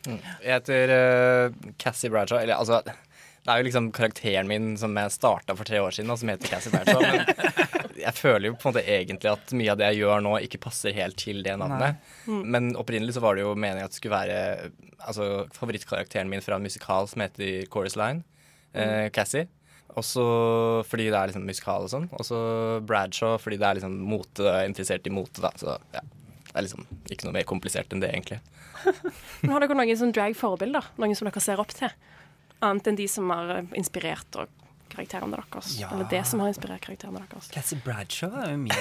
Jeg 0.09 0.53
heter 0.53 0.93
uh, 0.93 1.73
Cassie 1.81 2.13
Bradshaw. 2.13 2.43
Eller 2.43 2.61
altså 2.61 2.83
Det 2.85 3.49
er 3.49 3.61
jo 3.61 3.67
liksom 3.67 3.89
karakteren 3.97 4.49
min 4.51 4.77
som 4.81 4.97
jeg 5.01 5.15
starta 5.17 5.57
for 5.57 5.69
tre 5.69 5.81
år 5.81 5.97
siden, 5.97 6.13
og 6.13 6.21
som 6.21 6.33
heter 6.33 6.53
Cassie 6.53 6.73
Bradshaw. 6.75 7.01
Men 7.01 7.25
jeg 8.09 8.17
føler 8.17 8.49
jo 8.49 8.57
på 8.57 8.69
en 8.69 8.73
måte 8.73 8.85
egentlig 8.89 9.31
at 9.31 9.53
mye 9.57 9.73
av 9.75 9.81
det 9.81 9.91
jeg 9.91 10.01
gjør 10.03 10.23
nå, 10.25 10.33
ikke 10.47 10.61
passer 10.65 10.97
helt 10.97 11.19
til 11.21 11.43
det 11.45 11.59
navnet. 11.61 12.01
Mm. 12.25 12.41
Men 12.55 12.71
opprinnelig 12.81 13.19
så 13.19 13.23
var 13.25 13.37
det 13.37 13.45
jo 13.45 13.53
meningen 13.53 13.85
at 13.85 13.93
det 13.93 14.01
skulle 14.01 14.17
være 14.17 14.71
altså, 14.99 15.47
favorittkarakteren 15.57 16.31
min 16.31 16.45
fra 16.45 16.57
en 16.57 16.65
musikal 16.65 17.09
som 17.11 17.25
heter 17.25 17.69
Chorus 17.73 17.99
Line. 18.01 18.25
Eh, 18.73 19.09
Cassie. 19.13 19.49
Også 19.99 20.23
fordi 20.89 21.09
det 21.09 21.19
er 21.19 21.31
liksom 21.31 21.47
musikal 21.49 21.85
og 21.87 21.93
sånn. 21.93 22.07
Og 22.17 22.25
så 22.27 22.39
Bradshaw 22.87 23.37
fordi 23.43 23.59
det 23.61 23.69
er 23.69 23.81
liksom 23.81 23.99
mote, 24.09 24.47
jeg 24.47 24.55
er 24.55 24.71
interessert 24.71 25.09
i 25.09 25.15
mote, 25.15 25.43
da. 25.45 25.53
Så 25.61 25.77
ja. 25.97 26.05
Det 26.49 26.57
er 26.57 26.65
liksom 26.65 26.87
ikke 27.13 27.27
noe 27.27 27.37
mer 27.37 27.45
komplisert 27.49 27.93
enn 27.93 28.01
det, 28.01 28.09
egentlig. 28.15 28.39
Men 29.43 29.53
har 29.53 29.63
dere 29.63 29.77
noen 29.77 29.99
sånn 30.01 30.15
drag-forbilder? 30.17 30.95
Noen 30.97 31.19
som 31.19 31.29
dere 31.29 31.43
ser 31.45 31.61
opp 31.61 31.75
til? 31.77 31.93
Annet 32.65 32.89
enn 32.89 32.99
de 32.99 33.05
som 33.11 33.29
har 33.31 33.53
eh, 33.59 33.75
inspirert 33.79 34.41
og 34.41 34.58
karakterene 34.99 35.39
deres. 35.39 35.79
Ja. 35.79 35.91
Eller 35.95 36.09
det 36.11 36.25
som 36.27 36.43
har 36.43 36.51
inspirert 36.51 36.83
karakterene 36.83 37.23
deres. 37.31 37.51
Cassie 37.55 37.79
Bradshaw 37.85 38.35
er 38.43 38.53
jo 38.53 38.59
min 38.65 38.73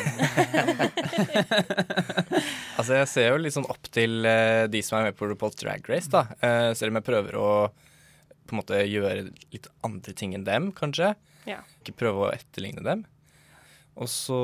Altså, 2.77 2.97
jeg 2.97 3.09
ser 3.11 3.29
jo 3.29 3.41
litt 3.41 3.55
sånn 3.55 3.69
opp 3.69 3.89
til 3.93 4.25
uh, 4.25 4.65
de 4.71 4.81
som 4.85 4.99
er 4.99 5.09
med 5.09 5.17
på 5.17 5.29
RuPaul's 5.29 5.57
Drag 5.59 5.85
Race, 5.89 6.09
da. 6.13 6.25
Uh, 6.41 6.71
selv 6.77 6.93
om 6.93 6.99
jeg 6.99 7.07
prøver 7.07 7.37
å 7.39 7.49
på 8.47 8.55
en 8.55 8.61
måte 8.61 8.79
gjøre 8.87 9.27
litt 9.51 9.67
andre 9.83 10.13
ting 10.15 10.33
enn 10.37 10.45
dem, 10.47 10.71
kanskje. 10.75 11.13
Ja. 11.49 11.59
Ikke 11.81 11.97
prøve 11.99 12.27
å 12.27 12.31
etterligne 12.31 12.83
dem. 12.85 13.03
Og 13.97 14.07
så 14.11 14.37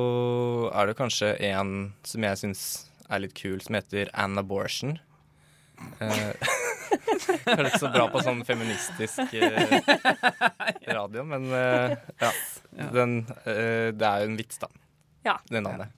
er 0.74 0.90
det 0.90 0.98
kanskje 1.00 1.36
en 1.52 1.94
som 2.08 2.26
jeg 2.26 2.42
syns 2.42 2.66
er 3.08 3.24
litt 3.24 3.36
kul, 3.38 3.62
som 3.64 3.78
heter 3.78 4.12
An 4.18 4.40
Abortion. 4.42 4.98
Uh, 6.02 6.34
Høres 7.46 7.74
ikke 7.74 7.82
så 7.84 7.92
bra 7.94 8.06
på 8.14 8.22
sånn 8.26 8.42
feministisk 8.48 9.34
eh, 9.36 9.76
radio, 10.94 11.24
men 11.28 11.48
eh, 11.54 11.96
ja. 12.22 12.32
Den, 12.94 13.20
eh, 13.46 13.90
det 13.94 14.08
er 14.10 14.24
jo 14.24 14.32
en 14.32 14.38
vits, 14.40 14.58
da. 14.62 14.70
Ja. 15.28 15.38
Det 15.50 15.62
navnet. 15.64 15.94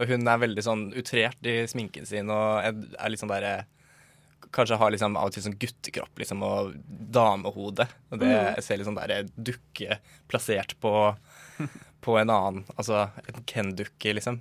Og 0.00 0.08
hun 0.08 0.24
er 0.32 0.40
veldig 0.40 0.62
sånn 0.64 0.86
utrert 0.96 1.44
i 1.44 1.58
sminken 1.68 2.06
sin 2.08 2.30
og 2.32 2.62
er 2.64 2.72
er 2.72 3.12
litt 3.12 3.20
sånn 3.20 3.32
derre 3.32 3.58
Kanskje 4.50 4.78
har 4.80 4.90
liksom 4.90 5.14
av 5.20 5.28
og 5.28 5.34
til 5.34 5.44
sånn 5.44 5.54
guttekropp 5.62 6.18
liksom, 6.18 6.40
og 6.42 6.72
damehode. 7.14 7.84
Og 8.10 8.18
det 8.18 8.26
Mm. 8.32 8.54
jeg 8.56 8.64
ser 8.66 8.78
litt 8.80 8.88
sånn 8.88 8.96
derre 8.98 9.18
dukke 9.36 9.98
plassert 10.26 10.72
på, 10.82 10.90
på 12.00 12.14
en 12.20 12.30
annen 12.32 12.64
Altså 12.76 13.02
en 13.28 13.42
Ken-dukke, 13.46 14.14
liksom. 14.16 14.40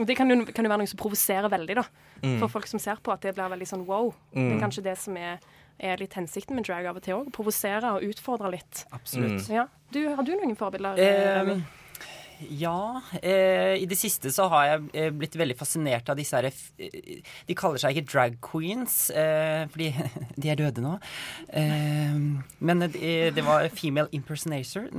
Og 0.00 0.06
det 0.08 0.16
kan 0.18 0.28
jo, 0.32 0.42
kan 0.48 0.64
jo 0.64 0.70
være 0.72 0.82
noe 0.84 0.90
som 0.90 0.98
provoserer 1.00 1.48
veldig, 1.52 1.76
da. 1.78 1.84
Mm. 2.22 2.38
For 2.40 2.48
folk 2.52 2.66
som 2.70 2.80
ser 2.82 3.00
på, 3.04 3.12
at 3.12 3.24
det 3.24 3.34
blir 3.36 3.52
veldig 3.52 3.68
sånn 3.68 3.86
wow. 3.88 4.10
Det 4.32 4.40
Mm. 4.40 4.52
er 4.56 4.60
kanskje 4.66 4.84
det 4.84 4.96
som 4.98 5.16
er, 5.16 5.38
er 5.80 5.96
litt 6.00 6.14
hensikten 6.16 6.56
med 6.56 6.64
drag 6.68 6.86
av 6.88 6.96
og 6.96 7.02
til 7.04 7.14
òg. 7.18 7.32
Provosere 7.36 7.94
og 7.96 8.04
utfordre 8.08 8.50
litt. 8.56 8.84
Absolutt. 8.92 9.48
Ja. 9.52 9.66
Du, 9.92 10.02
har 10.14 10.22
du 10.24 10.32
noen 10.36 10.56
forbilder? 10.56 10.96
Eh, 11.00 11.56
ja. 12.52 13.00
Eh, 13.22 13.76
I 13.80 13.86
det 13.88 13.96
siste 13.96 14.28
så 14.34 14.48
har 14.52 14.66
jeg 14.68 14.88
eh, 14.92 15.10
blitt 15.16 15.36
veldig 15.40 15.56
fascinert 15.56 16.08
av 16.12 16.18
disse 16.18 16.36
herre 16.36 16.50
De 17.48 17.54
kaller 17.56 17.80
seg 17.80 17.96
ikke 17.96 18.10
drag 18.12 18.36
queens, 18.44 19.08
eh, 19.08 19.64
fordi 19.72 19.88
de 20.42 20.50
er 20.52 20.60
døde 20.60 20.84
nå. 20.84 20.98
Eh, 21.48 22.18
men 22.60 22.84
det, 22.84 22.92
det 23.36 23.44
var 23.46 23.68
female 23.72 24.08
impersonator, 24.12 24.90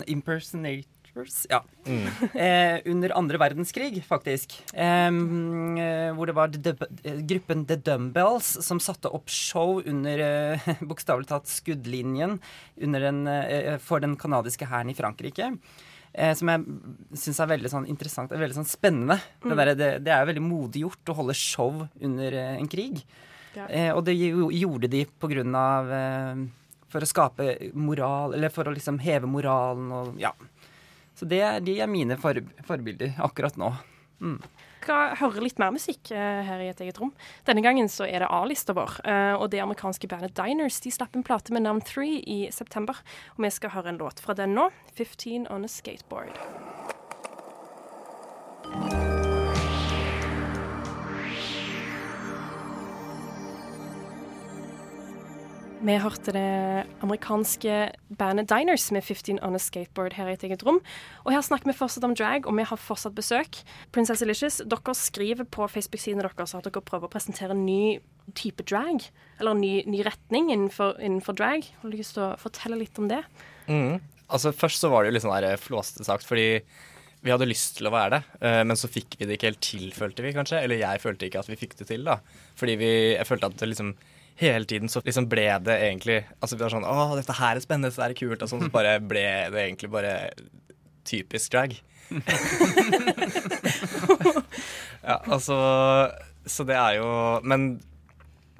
impersonators. 1.17 1.45
Ja. 1.49 1.63
Mm. 1.87 2.07
Eh, 2.33 2.81
under 2.93 3.13
andre 3.17 3.37
verdenskrig, 3.41 4.03
faktisk. 4.05 4.55
Eh, 4.73 5.07
eh, 5.07 6.13
hvor 6.15 6.27
det 6.29 6.35
var 6.37 6.47
de, 6.53 6.61
de, 6.61 7.17
gruppen 7.27 7.65
The 7.67 7.75
Dumbbells 7.75 8.53
som 8.65 8.79
satte 8.79 9.09
opp 9.13 9.29
show 9.29 9.81
under 9.85 10.19
eh, 10.19 10.71
bokstavelig 10.89 11.27
talt 11.29 11.47
skuddlinjen 11.51 12.39
under 12.81 12.99
den, 13.07 13.27
eh, 13.27 13.77
for 13.79 13.99
den 14.03 14.17
canadiske 14.17 14.67
hæren 14.69 14.91
i 14.91 14.97
Frankrike. 14.97 15.53
Eh, 16.17 16.33
som 16.33 16.49
jeg 16.49 16.63
syns 17.19 17.39
er 17.43 17.51
veldig 17.51 17.69
sånn 17.69 17.87
interessant 17.91 18.31
og 18.33 18.39
veldig 18.41 18.57
sånn 18.61 18.69
spennende. 18.69 19.19
Det, 19.43 19.47
Mm. 19.51 19.57
der, 19.57 19.73
det, 19.77 19.89
det 20.05 20.11
er 20.13 20.25
veldig 20.25 20.41
modig 20.43 20.81
gjort 20.85 21.11
å 21.11 21.17
holde 21.19 21.35
show 21.37 21.83
under 22.01 22.33
eh, 22.33 22.55
en 22.57 22.67
krig. 22.71 23.03
Ja. 23.57 23.67
Eh, 23.69 23.91
og 23.95 24.03
det 24.05 24.13
jo, 24.17 24.49
gjorde 24.53 24.89
de 24.91 25.05
på 25.17 25.29
grunn 25.31 25.55
av 25.57 25.87
eh, 25.91 26.41
For 26.93 27.01
å 27.03 27.07
skape 27.09 27.71
moral, 27.75 28.33
eller 28.37 28.51
for 28.53 28.69
å 28.69 28.71
liksom 28.71 28.99
heve 29.03 29.27
moralen 29.27 29.89
og 29.91 30.19
ja. 30.21 30.29
Så 31.17 31.25
det, 31.25 31.41
de 31.65 31.79
er 31.81 31.89
mine 31.89 32.17
for, 32.21 32.37
forbilder 32.67 33.17
akkurat 33.25 33.57
nå. 33.57 33.71
Mm. 34.17 34.39
skal 34.81 35.11
høre 35.19 35.43
litt 35.43 35.59
mer 35.61 35.69
musikk 35.75 36.09
uh, 36.09 36.41
her 36.47 36.61
i 36.63 36.69
et 36.71 36.79
eget 36.81 36.97
rom. 37.01 37.11
Denne 37.45 37.61
gangen 37.65 37.89
så 37.91 38.07
er 38.07 38.23
det 38.23 38.31
A-lista 38.33 38.73
vår, 38.77 39.01
Uh, 39.07 39.35
og 39.37 39.51
det 39.53 39.61
amerikanske 39.63 40.09
bandet 40.09 40.35
Diners 40.37 40.79
de 40.83 40.91
slapp 40.93 41.15
en 41.15 41.25
plate 41.27 41.53
med 41.53 41.65
navn 41.67 41.81
3 41.85 42.07
i 42.25 42.39
september. 42.53 43.01
Og 43.35 43.45
vi 43.45 43.51
skal 43.53 43.75
høre 43.75 43.93
en 43.93 44.01
låt 44.01 44.23
fra 44.23 44.33
den 44.37 44.55
nå, 44.57 44.69
15 44.95 45.47
On 45.53 45.67
A 45.67 45.71
Skateboard. 45.71 46.33
Vi 55.87 55.95
hørte 56.03 56.33
det 56.35 56.87
amerikanske 57.05 57.75
bandet 58.19 58.49
Diners 58.51 58.89
med 58.91 59.05
15 59.05 59.37
On 59.45 59.55
A 59.55 59.59
Skateboard 59.61 60.17
her 60.17 60.27
i 60.27 60.33
et 60.35 60.43
eget 60.43 60.65
rom. 60.67 60.81
Og 61.23 61.31
her 61.31 61.45
snakker 61.45 61.69
vi 61.69 61.75
fortsatt 61.77 62.03
om 62.03 62.15
drag, 62.17 62.47
og 62.49 62.57
vi 62.57 62.65
har 62.67 62.81
fortsatt 62.81 63.15
besøk. 63.15 63.61
Princess 63.95 64.23
Elicious, 64.25 64.59
dere 64.67 64.95
skriver 64.97 65.47
på 65.47 65.69
Facebook-sidene 65.71 66.25
deres 66.25 66.55
at 66.57 66.67
dere 66.67 66.83
prøver 66.83 67.07
å 67.07 67.13
presentere 67.13 67.55
en 67.55 67.63
ny 67.63 68.01
type 68.35 68.65
drag, 68.67 69.05
eller 69.39 69.55
en 69.55 69.63
ny, 69.63 69.71
ny 69.87 70.03
retning 70.03 70.51
innenfor, 70.51 70.97
innenfor 70.99 71.37
drag. 71.39 71.69
Har 71.79 71.93
du 71.93 71.95
lyst 71.95 72.17
til 72.17 72.25
å 72.25 72.33
fortelle 72.41 72.81
litt 72.81 72.99
om 72.99 73.07
det? 73.07 73.21
Mm. 73.71 74.03
Altså 74.27 74.51
Først 74.51 74.83
så 74.83 74.91
var 74.91 75.05
det 75.05 75.13
jo 75.13 75.15
litt 75.15 75.23
sånn 75.23 75.37
der 75.39 75.55
flåste 75.61 76.03
sagt, 76.03 76.27
fordi 76.27 76.49
vi 77.23 77.31
hadde 77.31 77.47
lyst 77.47 77.77
til 77.79 77.87
å 77.87 77.95
være 77.95 78.17
det, 78.17 78.21
eh, 78.43 78.59
men 78.67 78.75
så 78.75 78.91
fikk 78.91 79.15
vi 79.21 79.29
det 79.29 79.39
ikke 79.39 79.53
helt 79.53 79.63
til, 79.63 79.87
følte 79.95 80.27
vi 80.27 80.35
kanskje. 80.35 80.59
Eller 80.67 80.83
jeg 80.83 80.99
følte 81.05 81.31
ikke 81.31 81.47
at 81.47 81.53
vi 81.53 81.61
fikk 81.63 81.79
det 81.79 81.87
til, 81.93 82.03
da. 82.07 82.19
Fordi 82.59 82.75
vi, 82.75 82.93
jeg 83.15 83.31
følte 83.31 83.53
at 83.53 83.59
det 83.63 83.71
liksom 83.71 83.95
hele 84.37 84.65
tiden 84.69 84.89
så 84.89 85.01
liksom 85.05 85.27
ble 85.29 85.47
det 85.65 85.75
egentlig 85.87 86.19
Altså 86.39 86.55
vi 86.55 86.63
var 86.63 86.73
sånn 86.73 86.85
Å, 86.87 87.15
dette 87.17 87.35
her 87.39 87.57
er 87.57 87.63
spennende, 87.63 87.93
så 87.93 88.05
er 88.05 88.13
det 88.13 88.19
kult. 88.19 88.43
Og 88.43 88.49
sånn 88.51 88.63
så 88.65 88.71
bare 88.73 88.97
ble 89.01 89.25
det 89.53 89.63
egentlig 89.63 89.89
bare 89.93 90.13
typisk 91.07 91.53
drag. 91.55 91.71
ja, 95.07 95.17
altså 95.25 95.57
Så 96.47 96.63
det 96.67 96.77
er 96.79 96.93
jo 97.01 97.09
Men 97.43 97.81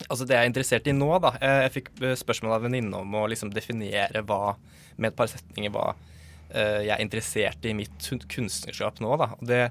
altså 0.10 0.28
det 0.28 0.36
jeg 0.36 0.44
er 0.44 0.50
interessert 0.52 0.90
i 0.92 0.96
nå, 0.96 1.08
da 1.24 1.32
eh, 1.40 1.62
Jeg 1.66 1.76
fikk 1.78 1.88
spørsmål 2.20 2.58
av 2.58 2.60
en 2.60 2.68
venninne 2.68 3.00
om 3.00 3.16
å 3.16 3.28
liksom 3.32 3.54
definere 3.56 4.20
hva 4.28 4.58
med 4.98 5.12
et 5.12 5.18
par 5.18 5.30
setninger 5.32 5.72
hva 5.72 5.94
eh, 5.94 6.82
jeg 6.90 6.94
er 6.98 7.04
interessert 7.06 7.66
i 7.70 7.76
mitt 7.78 8.10
kunstnerskap 8.34 9.00
nå, 9.04 9.16
da. 9.22 9.28
Og 9.38 9.46
det 9.48 9.62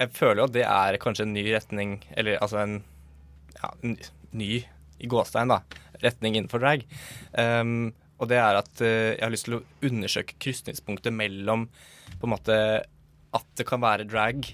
Jeg 0.00 0.08
føler 0.16 0.42
jo 0.42 0.48
at 0.48 0.56
det 0.56 0.66
er 0.66 0.98
kanskje 1.02 1.28
en 1.28 1.34
ny 1.36 1.44
retning, 1.52 1.90
eller 2.16 2.42
altså 2.42 2.56
en 2.64 2.76
ja, 3.60 3.70
en 3.84 3.96
ny 4.32 4.64
i 5.00 5.10
gåstein, 5.10 5.50
da, 5.52 5.60
retning 6.04 6.36
innenfor 6.38 6.62
drag. 6.62 6.86
Um, 7.32 7.92
og 8.20 8.28
det 8.30 8.38
er 8.40 8.58
at 8.60 8.72
uh, 8.84 8.86
jeg 9.16 9.22
har 9.24 9.32
lyst 9.32 9.48
til 9.48 9.58
å 9.58 9.64
undersøke 9.86 10.38
krysningspunktet 10.42 11.14
mellom 11.16 11.68
på 12.20 12.28
en 12.28 12.34
måte 12.34 12.56
at 13.36 13.46
det 13.56 13.66
kan 13.68 13.82
være 13.82 14.08
drag, 14.10 14.44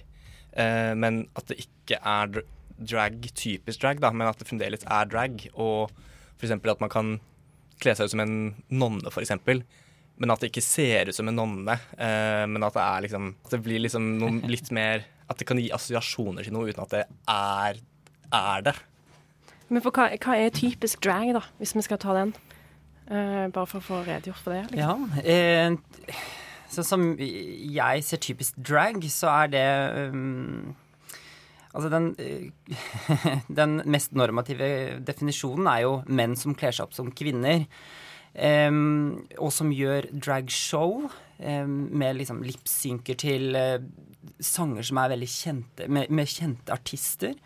uh, 0.59 0.93
men 0.99 1.25
at 1.39 1.49
det 1.51 1.59
ikke 1.67 1.99
er 1.99 2.37
dr- 2.37 2.53
drag 2.77 3.25
typisk 3.35 3.81
drag, 3.83 4.03
da, 4.05 4.13
men 4.13 4.29
at 4.29 4.39
det 4.41 4.49
fremdeles 4.49 4.85
er 4.85 5.09
drag. 5.11 5.49
Og 5.55 5.91
f.eks. 6.37 6.53
at 6.53 6.85
man 6.85 6.93
kan 6.93 7.17
kle 7.83 7.97
seg 7.97 8.09
ut 8.09 8.15
som 8.15 8.23
en 8.25 8.39
nonne, 8.69 9.11
f.eks. 9.11 9.35
Men 10.17 10.33
at 10.33 10.41
det 10.41 10.49
ikke 10.49 10.65
ser 10.65 11.11
ut 11.11 11.17
som 11.17 11.29
en 11.29 11.37
nonne. 11.37 11.75
uh, 12.01 12.45
men 12.49 12.65
at 12.65 12.77
det 12.77 12.85
er 12.85 13.03
liksom 13.05 13.35
At 13.45 13.53
det 13.53 13.65
blir 13.67 13.83
liksom 13.85 14.15
noe 14.17 14.49
litt 14.49 14.71
mer 14.79 15.05
At 15.29 15.37
det 15.37 15.45
kan 15.49 15.61
gi 15.61 15.67
assosiasjoner 15.75 16.47
til 16.47 16.55
noe 16.57 16.71
uten 16.71 16.85
at 16.87 16.95
det 16.95 17.03
er, 17.29 17.81
er 18.33 18.65
det. 18.65 18.75
Men 19.69 19.83
for 19.83 19.95
hva, 19.95 20.11
hva 20.23 20.37
er 20.39 20.55
typisk 20.55 21.03
drag, 21.05 21.33
da, 21.35 21.43
hvis 21.61 21.75
vi 21.77 21.85
skal 21.87 22.01
ta 22.03 22.15
den? 22.17 22.35
Uh, 23.07 23.47
bare 23.55 23.67
for 23.71 23.79
å 23.79 23.87
få 23.87 24.01
redegjort 24.07 24.43
for 24.43 24.55
det. 24.55 24.65
Liksom. 24.73 25.07
Ja. 25.21 25.23
Eh, 25.23 26.19
sånn 26.75 26.87
som 26.87 27.05
jeg 27.19 28.07
ser 28.07 28.23
typisk 28.23 28.59
drag, 28.59 28.99
så 29.13 29.31
er 29.45 29.55
det 29.55 29.69
um, 30.11 30.75
Altså 31.77 31.91
den, 31.93 32.07
uh, 32.17 33.37
den 33.61 33.83
mest 33.85 34.15
normative 34.17 34.99
definisjonen 35.05 35.69
er 35.69 35.83
jo 35.85 35.93
menn 36.09 36.33
som 36.41 36.57
kler 36.57 36.73
seg 36.73 36.89
opp 36.89 36.97
som 36.97 37.13
kvinner. 37.13 37.67
Um, 38.37 39.27
og 39.41 39.53
som 39.53 39.71
gjør 39.73 40.09
dragshow 40.13 41.07
um, 41.09 41.77
med 41.97 42.19
liksom 42.19 42.43
lipsynker 42.45 43.17
til 43.21 43.57
uh, 43.57 43.79
sanger 44.41 44.85
som 44.85 45.01
er 45.01 45.13
veldig 45.15 45.29
kjente, 45.31 45.87
med, 45.89 46.11
med, 46.13 46.29
kjente 46.29 46.75
artister. 46.75 47.37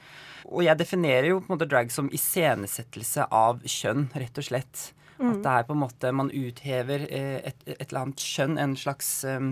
Og 0.51 0.65
jeg 0.67 0.79
definerer 0.81 1.31
jo 1.31 1.41
på 1.41 1.51
en 1.51 1.57
måte 1.57 1.69
drag 1.71 1.93
som 1.95 2.11
iscenesettelse 2.15 3.29
av 3.31 3.63
kjønn, 3.67 4.09
rett 4.19 4.41
og 4.41 4.47
slett. 4.47 4.91
Mm. 5.21 5.35
At 5.35 5.41
det 5.45 5.53
er 5.53 5.65
på 5.69 5.75
en 5.75 5.83
måte 5.83 6.11
Man 6.17 6.31
uthever 6.33 7.03
eh, 7.13 7.43
et, 7.51 7.59
et, 7.67 7.83
eller 7.91 8.07
annet 8.07 8.23
kjønn, 8.25 8.55
en 8.57 8.73
slags 8.81 9.09
um, 9.29 9.51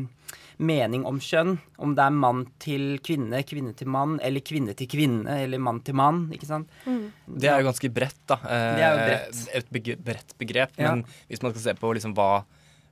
mening 0.56 1.04
om 1.08 1.20
kjønn. 1.20 1.58
Om 1.76 1.92
det 1.98 2.06
er 2.06 2.16
mann 2.16 2.44
til 2.62 2.86
kvinne, 3.04 3.42
kvinne 3.46 3.74
til 3.76 3.90
mann, 3.92 4.16
eller 4.24 4.44
kvinne 4.44 4.74
til 4.78 4.88
kvinne, 4.90 5.40
eller 5.44 5.60
mann 5.62 5.82
til 5.84 5.98
mann. 6.00 6.24
ikke 6.34 6.48
sant? 6.48 6.72
Mm. 6.88 7.10
Det 7.28 7.52
er 7.52 7.60
jo 7.60 7.68
ganske 7.68 7.92
bredt, 8.00 8.22
da. 8.32 8.40
Det 8.48 8.86
er 8.86 8.94
jo 8.96 9.02
bredt. 9.04 9.42
Eh, 9.42 9.58
et 9.60 9.74
beg 9.76 9.92
bredt 10.08 10.38
begrep. 10.40 10.80
Ja. 10.80 10.94
Men 10.94 11.04
hvis 11.28 11.44
man 11.44 11.54
skal 11.54 11.66
se 11.68 11.76
på 11.78 11.92
liksom 11.98 12.16
hva 12.16 12.32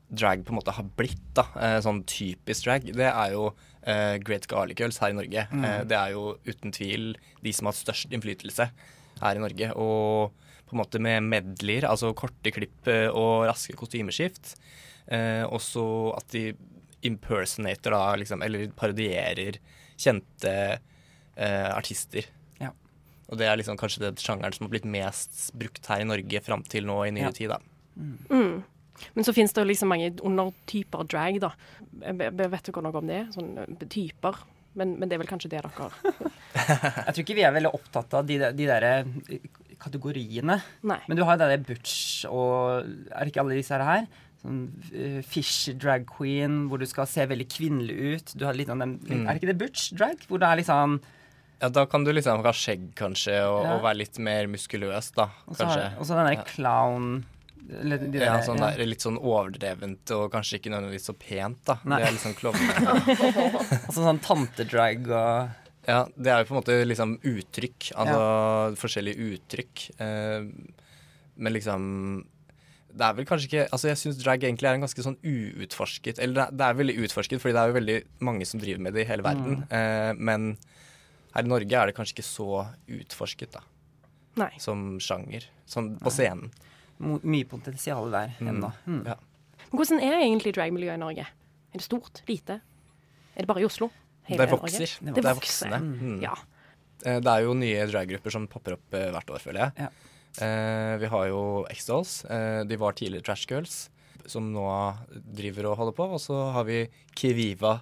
drag 0.08 0.44
på 0.46 0.52
en 0.52 0.58
måte 0.60 0.74
har 0.74 0.86
blitt, 0.98 1.22
da, 1.34 1.46
eh, 1.60 1.78
sånn 1.82 2.02
typisk 2.06 2.66
drag, 2.66 2.86
det 2.94 3.08
er 3.08 3.32
jo 3.34 3.48
uh, 3.50 4.16
Great 4.22 4.46
Garlic 4.50 4.78
Girls 4.80 5.00
her 5.02 5.12
i 5.12 5.18
Norge. 5.18 5.46
Mm. 5.50 5.64
Uh, 5.64 5.82
det 5.88 5.98
er 5.98 6.14
jo 6.14 6.24
uten 6.46 6.74
tvil 6.74 7.14
de 7.42 7.54
som 7.54 7.66
har 7.66 7.74
hatt 7.74 7.82
størst 7.82 8.14
innflytelse 8.14 8.68
her 9.22 9.38
i 9.38 9.42
Norge. 9.42 9.72
Og 9.74 10.46
på 10.66 10.74
en 10.74 10.82
måte 10.82 11.02
med 11.02 11.26
medleyer, 11.26 11.88
altså 11.88 12.12
korte 12.18 12.52
klipp 12.54 12.90
uh, 12.90 13.08
og 13.10 13.46
raske 13.50 13.76
kostymeskift. 13.78 14.56
også 15.06 15.82
at 16.16 16.32
de 16.32 16.56
impersonator, 17.06 17.94
da, 17.94 18.16
liksom, 18.18 18.40
eller 18.42 18.72
parodierer 18.74 19.60
kjente 19.96 20.80
artister. 21.36 22.26
Ja. 22.58 22.72
Og 23.28 23.38
det 23.38 23.46
er 23.46 23.60
liksom 23.60 23.78
kanskje 23.78 24.02
den 24.02 24.18
sjangeren 24.18 24.56
som 24.56 24.66
har 24.66 24.72
blitt 24.72 24.88
mest 24.88 25.52
brukt 25.54 25.86
her 25.86 26.02
i 26.02 26.08
Norge 26.08 26.40
fram 26.42 26.64
til 26.66 26.88
nå 26.88 27.04
i 27.04 27.12
nyere 27.14 27.30
ja. 27.30 27.36
tid. 27.38 27.54
da. 27.54 27.60
Mm. 28.34 28.64
Men 29.14 29.26
så 29.26 29.34
finnes 29.36 29.54
det 29.56 29.64
liksom 29.68 29.90
mange 29.92 30.12
undertyper 30.20 31.06
drag, 31.08 31.40
da. 31.42 31.52
Vet 31.96 32.68
dere 32.68 32.84
noe 32.84 33.00
om 33.00 33.10
det? 33.10 33.22
Sånne 33.34 33.66
typer. 33.86 34.44
Men, 34.76 34.92
men, 35.00 35.08
det 35.08 35.16
er 35.16 35.22
vel 35.22 35.30
kanskje 35.30 35.48
det 35.54 35.62
dere 35.64 35.88
Jeg 37.06 37.14
tror 37.14 37.22
ikke 37.22 37.36
vi 37.38 37.46
er 37.48 37.54
veldig 37.54 37.72
opptatt 37.72 38.12
av 38.18 38.26
de, 38.28 38.36
de 38.52 38.68
der 38.68 38.84
eh, 38.84 39.48
kategoriene. 39.80 40.58
Nei. 40.86 41.00
Men 41.08 41.18
du 41.18 41.24
har 41.24 41.36
jo 41.36 41.44
det 41.44 41.50
der 41.54 41.66
butch 41.70 42.26
og 42.28 42.84
Er 42.84 43.24
det 43.24 43.32
ikke 43.32 43.44
alle 43.44 43.56
disse 43.56 43.80
her? 43.80 44.08
Sånn 44.42 44.66
uh, 44.92 45.20
fish 45.24 45.72
drag 45.80 46.04
queen, 46.10 46.66
hvor 46.68 46.82
du 46.82 46.86
skal 46.88 47.08
se 47.08 47.24
veldig 47.28 47.46
kvinnelig 47.50 47.96
ut. 47.96 48.34
Du 48.36 48.44
har 48.44 48.56
litt 48.56 48.72
av 48.72 48.82
dem, 48.82 48.98
mm. 49.00 49.22
Er 49.24 49.30
det 49.30 49.40
ikke 49.40 49.52
det 49.54 49.60
butch 49.64 49.94
drag? 49.96 50.26
Hvor 50.28 50.42
det 50.42 50.50
er 50.50 50.60
liksom 50.60 50.98
ja, 51.62 51.70
Da 51.72 51.86
kan 51.88 52.04
du 52.04 52.12
liksom 52.12 52.44
ha 52.44 52.52
skjegg, 52.52 52.90
kanskje, 52.98 53.38
og, 53.48 53.62
ja. 53.64 53.78
og 53.78 53.86
være 53.86 54.02
litt 54.02 54.20
mer 54.20 54.50
muskuløs, 54.52 55.08
da. 55.16 55.30
Og 55.48 55.56
så 55.56 55.70
den 56.12 56.20
derre 56.20 56.44
clown 56.50 57.24
de 57.66 57.98
der, 58.14 58.24
ja, 58.28 58.36
sånn 58.46 58.60
der, 58.62 58.78
litt 58.86 59.02
sånn 59.02 59.18
overdrevent 59.18 60.10
og 60.14 60.28
kanskje 60.32 60.60
ikke 60.60 60.72
nødvendigvis 60.72 61.08
så 61.10 61.14
pent, 61.18 61.62
da. 61.66 61.78
Nei. 61.82 61.98
Det 62.00 62.06
er 62.06 62.14
litt 62.14 62.24
sånn 62.24 62.36
klovne. 62.38 62.76
altså 63.88 63.98
sånn 63.98 64.22
tantedrag 64.24 65.08
og 65.10 65.64
Ja, 65.86 66.00
det 66.14 66.32
er 66.32 66.42
jo 66.42 66.48
på 66.48 66.54
en 66.54 66.60
måte 66.60 66.78
liksom 66.86 67.16
uttrykk. 67.22 67.90
Altså 67.94 68.22
ja. 68.22 68.70
forskjellige 68.78 69.28
uttrykk. 69.34 69.84
Eh, 70.02 70.48
men 71.36 71.54
liksom 71.54 71.84
det 72.96 73.04
er 73.04 73.16
vel 73.18 73.26
kanskje 73.28 73.48
ikke 73.50 73.64
Altså 73.76 73.90
Jeg 73.90 73.98
syns 74.00 74.20
drag 74.22 74.44
egentlig 74.46 74.70
er 74.70 74.78
en 74.78 74.84
ganske 74.86 75.02
sånn 75.04 75.18
uutforsket 75.20 76.20
Eller 76.24 76.48
det 76.48 76.64
er 76.64 76.78
veldig 76.78 76.94
utforsket, 77.04 77.42
fordi 77.42 77.52
det 77.52 77.60
er 77.60 77.68
jo 77.68 77.76
veldig 77.76 77.96
mange 78.24 78.46
som 78.48 78.62
driver 78.62 78.86
med 78.86 78.96
det 78.96 79.04
i 79.04 79.10
hele 79.10 79.26
verden. 79.26 79.58
Mm. 79.58 79.74
Eh, 79.76 80.12
men 80.16 80.54
her 81.36 81.44
i 81.44 81.50
Norge 81.50 81.76
er 81.76 81.90
det 81.90 81.96
kanskje 81.98 82.16
ikke 82.16 82.24
så 82.24 82.62
utforsket, 82.96 83.58
da. 83.58 83.60
Nei. 84.40 84.54
Som 84.62 84.94
sjanger. 85.02 85.44
Sånn 85.68 85.98
på 86.00 86.12
scenen 86.14 86.48
mye 86.98 87.46
potensial 87.48 88.10
der 88.12 88.34
mm. 88.38 88.50
ennå. 88.52 88.72
Mm. 88.86 89.02
Ja. 89.08 89.16
Men 89.66 89.80
hvordan 89.80 90.02
er 90.02 90.18
egentlig 90.20 90.54
dragmiljøet 90.56 90.96
i 90.96 91.02
Norge? 91.02 91.26
Er 91.26 91.80
det 91.80 91.84
stort? 91.84 92.22
Lite? 92.28 92.60
Er 93.34 93.44
det 93.44 93.50
bare 93.50 93.64
i 93.64 93.68
Oslo? 93.68 93.90
Hele 94.26 94.42
det 94.42 94.52
vokser. 94.54 94.92
Det, 95.00 95.14
det, 95.14 95.24
er 95.24 95.38
voksende. 95.38 95.80
Mm. 95.82 96.20
Ja. 96.24 96.34
Eh, 97.04 97.18
det 97.22 97.32
er 97.32 97.44
jo 97.44 97.56
nye 97.58 97.86
draggrupper 97.90 98.34
som 98.34 98.48
popper 98.50 98.78
opp 98.78 98.96
eh, 98.96 99.10
hvert 99.14 99.34
år, 99.36 99.42
føler 99.42 99.66
jeg. 99.66 99.86
Ja. 99.86 99.90
Eh, 100.46 100.94
vi 101.00 101.10
har 101.12 101.28
jo 101.30 101.42
X-Dolls. 101.72 102.24
Eh, 102.24 102.62
de 102.68 102.80
var 102.80 102.96
tidligere 102.96 103.24
Trash 103.24 103.46
Girls, 103.50 103.76
som 104.26 104.50
nå 104.52 104.66
driver 105.14 105.70
og 105.70 105.78
holder 105.82 105.96
på. 105.96 106.08
Og 106.16 106.22
så 106.22 106.40
har 106.56 106.66
vi 106.68 106.84
Kiviva 107.16 107.78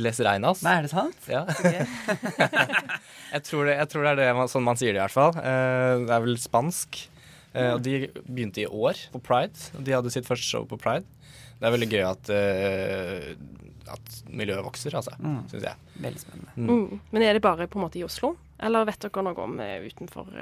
Les 0.00 0.20
Reinas. 0.24 0.62
Nei, 0.64 0.78
er 0.80 0.86
det 0.86 0.92
sant? 0.92 1.28
Ja. 1.28 1.44
Okay. 1.44 1.84
jeg, 3.34 3.42
tror 3.44 3.68
det, 3.68 3.76
jeg, 3.76 3.88
tror 3.92 4.06
det, 4.06 4.12
er 4.14 4.20
det 4.22 4.28
man, 4.38 4.48
sånn 4.50 4.64
man 4.64 4.80
sier 4.80 4.94
det, 4.94 5.00
i 5.00 5.04
hvert 5.04 5.14
fall. 5.14 5.36
Eh, 5.36 6.04
det 6.06 6.16
er 6.16 6.24
vel 6.24 6.38
spansk. 6.40 7.02
Uh, 7.52 7.74
og 7.76 7.82
De 7.84 7.96
begynte 8.26 8.64
i 8.64 8.68
år 8.68 9.00
på 9.12 9.20
Pride. 9.24 9.58
og 9.76 9.84
De 9.86 9.94
hadde 9.96 10.12
sitt 10.14 10.28
første 10.28 10.46
show 10.46 10.64
på 10.68 10.78
Pride. 10.80 11.06
Det 11.60 11.68
er 11.68 11.74
veldig 11.76 11.90
gøy 11.92 12.04
at, 12.08 12.30
uh, 12.32 13.92
at 13.92 14.16
miljøet 14.30 14.64
vokser, 14.66 14.96
altså, 14.98 15.14
mm. 15.20 15.42
syns 15.52 15.68
jeg. 15.68 15.92
Veldig 16.06 16.22
spennende. 16.24 16.54
Mm. 16.56 16.72
Mm. 16.72 17.02
Men 17.12 17.26
er 17.26 17.36
det 17.36 17.44
bare 17.44 17.68
på 17.70 17.78
en 17.78 17.86
måte 17.86 18.00
i 18.00 18.06
Oslo, 18.06 18.34
eller 18.62 18.88
vet 18.88 19.04
dere 19.04 19.26
noe 19.26 19.46
om 19.46 19.60
uh, 19.60 19.76
utenfor 19.84 20.32